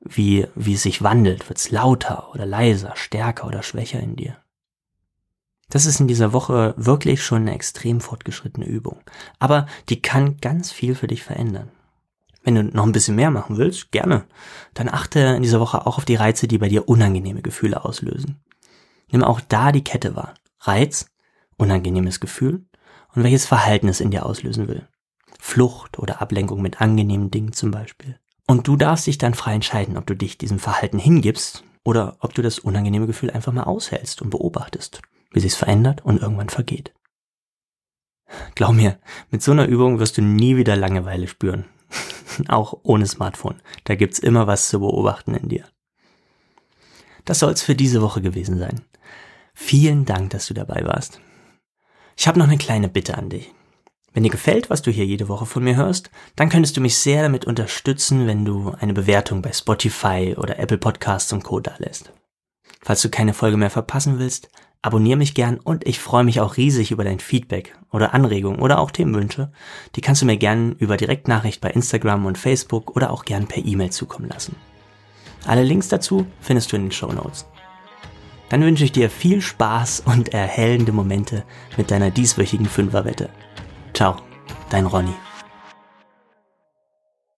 wie, 0.00 0.46
wie 0.54 0.74
es 0.74 0.82
sich 0.82 1.02
wandelt. 1.02 1.48
Wird 1.48 1.58
es 1.58 1.70
lauter 1.70 2.30
oder 2.32 2.46
leiser, 2.46 2.92
stärker 2.96 3.46
oder 3.46 3.62
schwächer 3.62 4.00
in 4.00 4.16
dir? 4.16 4.36
Das 5.68 5.86
ist 5.86 6.00
in 6.00 6.08
dieser 6.08 6.32
Woche 6.32 6.74
wirklich 6.76 7.22
schon 7.22 7.42
eine 7.42 7.54
extrem 7.54 8.00
fortgeschrittene 8.00 8.66
Übung. 8.66 9.00
Aber 9.38 9.66
die 9.88 10.02
kann 10.02 10.38
ganz 10.38 10.70
viel 10.70 10.94
für 10.94 11.06
dich 11.06 11.22
verändern. 11.22 11.70
Wenn 12.42 12.56
du 12.56 12.64
noch 12.64 12.84
ein 12.84 12.92
bisschen 12.92 13.14
mehr 13.14 13.30
machen 13.30 13.56
willst, 13.56 13.92
gerne. 13.92 14.24
Dann 14.74 14.88
achte 14.88 15.20
in 15.20 15.42
dieser 15.42 15.60
Woche 15.60 15.86
auch 15.86 15.96
auf 15.96 16.04
die 16.04 16.16
Reize, 16.16 16.48
die 16.48 16.58
bei 16.58 16.68
dir 16.68 16.88
unangenehme 16.88 17.40
Gefühle 17.40 17.84
auslösen. 17.84 18.42
Nimm 19.10 19.22
auch 19.22 19.40
da 19.40 19.72
die 19.72 19.84
Kette 19.84 20.16
wahr. 20.16 20.34
Reiz, 20.60 21.06
unangenehmes 21.56 22.20
Gefühl 22.20 22.64
und 23.14 23.22
welches 23.22 23.46
Verhalten 23.46 23.88
es 23.88 24.00
in 24.00 24.10
dir 24.10 24.26
auslösen 24.26 24.68
will. 24.68 24.88
Flucht 25.38 25.98
oder 25.98 26.20
Ablenkung 26.22 26.62
mit 26.62 26.80
angenehmen 26.80 27.30
Dingen 27.30 27.52
zum 27.52 27.70
Beispiel. 27.70 28.18
Und 28.46 28.68
du 28.68 28.76
darfst 28.76 29.06
dich 29.06 29.18
dann 29.18 29.34
frei 29.34 29.54
entscheiden, 29.54 29.96
ob 29.96 30.06
du 30.06 30.14
dich 30.14 30.38
diesem 30.38 30.58
Verhalten 30.58 30.98
hingibst 30.98 31.64
oder 31.84 32.16
ob 32.20 32.34
du 32.34 32.42
das 32.42 32.58
unangenehme 32.58 33.06
Gefühl 33.06 33.30
einfach 33.30 33.52
mal 33.52 33.64
aushältst 33.64 34.22
und 34.22 34.30
beobachtest, 34.30 35.02
wie 35.32 35.40
sich's 35.40 35.56
verändert 35.56 36.04
und 36.04 36.20
irgendwann 36.20 36.48
vergeht. 36.48 36.92
Glaub 38.54 38.72
mir, 38.72 38.98
mit 39.30 39.42
so 39.42 39.52
einer 39.52 39.66
Übung 39.66 39.98
wirst 39.98 40.16
du 40.16 40.22
nie 40.22 40.56
wieder 40.56 40.76
Langeweile 40.76 41.28
spüren. 41.28 41.64
Auch 42.48 42.78
ohne 42.82 43.06
Smartphone. 43.06 43.60
Da 43.84 43.94
gibt's 43.94 44.18
immer 44.18 44.46
was 44.46 44.68
zu 44.68 44.80
beobachten 44.80 45.34
in 45.34 45.48
dir. 45.48 45.64
Das 47.24 47.38
soll's 47.38 47.62
für 47.62 47.74
diese 47.74 48.00
Woche 48.00 48.22
gewesen 48.22 48.58
sein. 48.58 48.80
Vielen 49.54 50.04
Dank, 50.04 50.30
dass 50.30 50.46
du 50.46 50.54
dabei 50.54 50.84
warst. 50.84 51.20
Ich 52.22 52.28
habe 52.28 52.38
noch 52.38 52.46
eine 52.46 52.56
kleine 52.56 52.88
Bitte 52.88 53.18
an 53.18 53.30
dich. 53.30 53.52
Wenn 54.12 54.22
dir 54.22 54.30
gefällt, 54.30 54.70
was 54.70 54.80
du 54.80 54.92
hier 54.92 55.04
jede 55.04 55.26
Woche 55.26 55.44
von 55.44 55.64
mir 55.64 55.74
hörst, 55.74 56.08
dann 56.36 56.50
könntest 56.50 56.76
du 56.76 56.80
mich 56.80 56.96
sehr 56.96 57.20
damit 57.20 57.46
unterstützen, 57.46 58.28
wenn 58.28 58.44
du 58.44 58.72
eine 58.78 58.92
Bewertung 58.92 59.42
bei 59.42 59.50
Spotify 59.52 60.36
oder 60.38 60.56
Apple 60.60 60.78
Podcasts 60.78 61.32
und 61.32 61.42
Co. 61.42 61.58
da 61.58 61.74
lässt. 61.78 62.12
Falls 62.80 63.02
du 63.02 63.08
keine 63.08 63.34
Folge 63.34 63.56
mehr 63.56 63.70
verpassen 63.70 64.20
willst, 64.20 64.50
abonniere 64.82 65.18
mich 65.18 65.34
gern 65.34 65.58
und 65.58 65.84
ich 65.84 65.98
freue 65.98 66.22
mich 66.22 66.38
auch 66.38 66.56
riesig 66.56 66.92
über 66.92 67.02
dein 67.02 67.18
Feedback 67.18 67.76
oder 67.90 68.14
Anregungen 68.14 68.60
oder 68.60 68.78
auch 68.78 68.92
Themenwünsche. 68.92 69.50
Die 69.96 70.00
kannst 70.00 70.22
du 70.22 70.26
mir 70.26 70.36
gern 70.36 70.76
über 70.78 70.96
Direktnachricht 70.96 71.60
bei 71.60 71.70
Instagram 71.70 72.26
und 72.26 72.38
Facebook 72.38 72.94
oder 72.94 73.10
auch 73.10 73.24
gern 73.24 73.48
per 73.48 73.64
E-Mail 73.64 73.90
zukommen 73.90 74.28
lassen. 74.28 74.54
Alle 75.44 75.64
Links 75.64 75.88
dazu 75.88 76.24
findest 76.40 76.70
du 76.70 76.76
in 76.76 76.82
den 76.82 76.92
Show 76.92 77.10
Notes. 77.10 77.46
Dann 78.52 78.60
wünsche 78.60 78.84
ich 78.84 78.92
dir 78.92 79.08
viel 79.08 79.40
Spaß 79.40 80.02
und 80.04 80.34
erhellende 80.34 80.92
Momente 80.92 81.42
mit 81.78 81.90
deiner 81.90 82.10
dieswöchigen 82.10 82.66
Fünferwette. 82.66 83.30
Ciao, 83.94 84.16
dein 84.68 84.84
Ronny. 84.84 85.14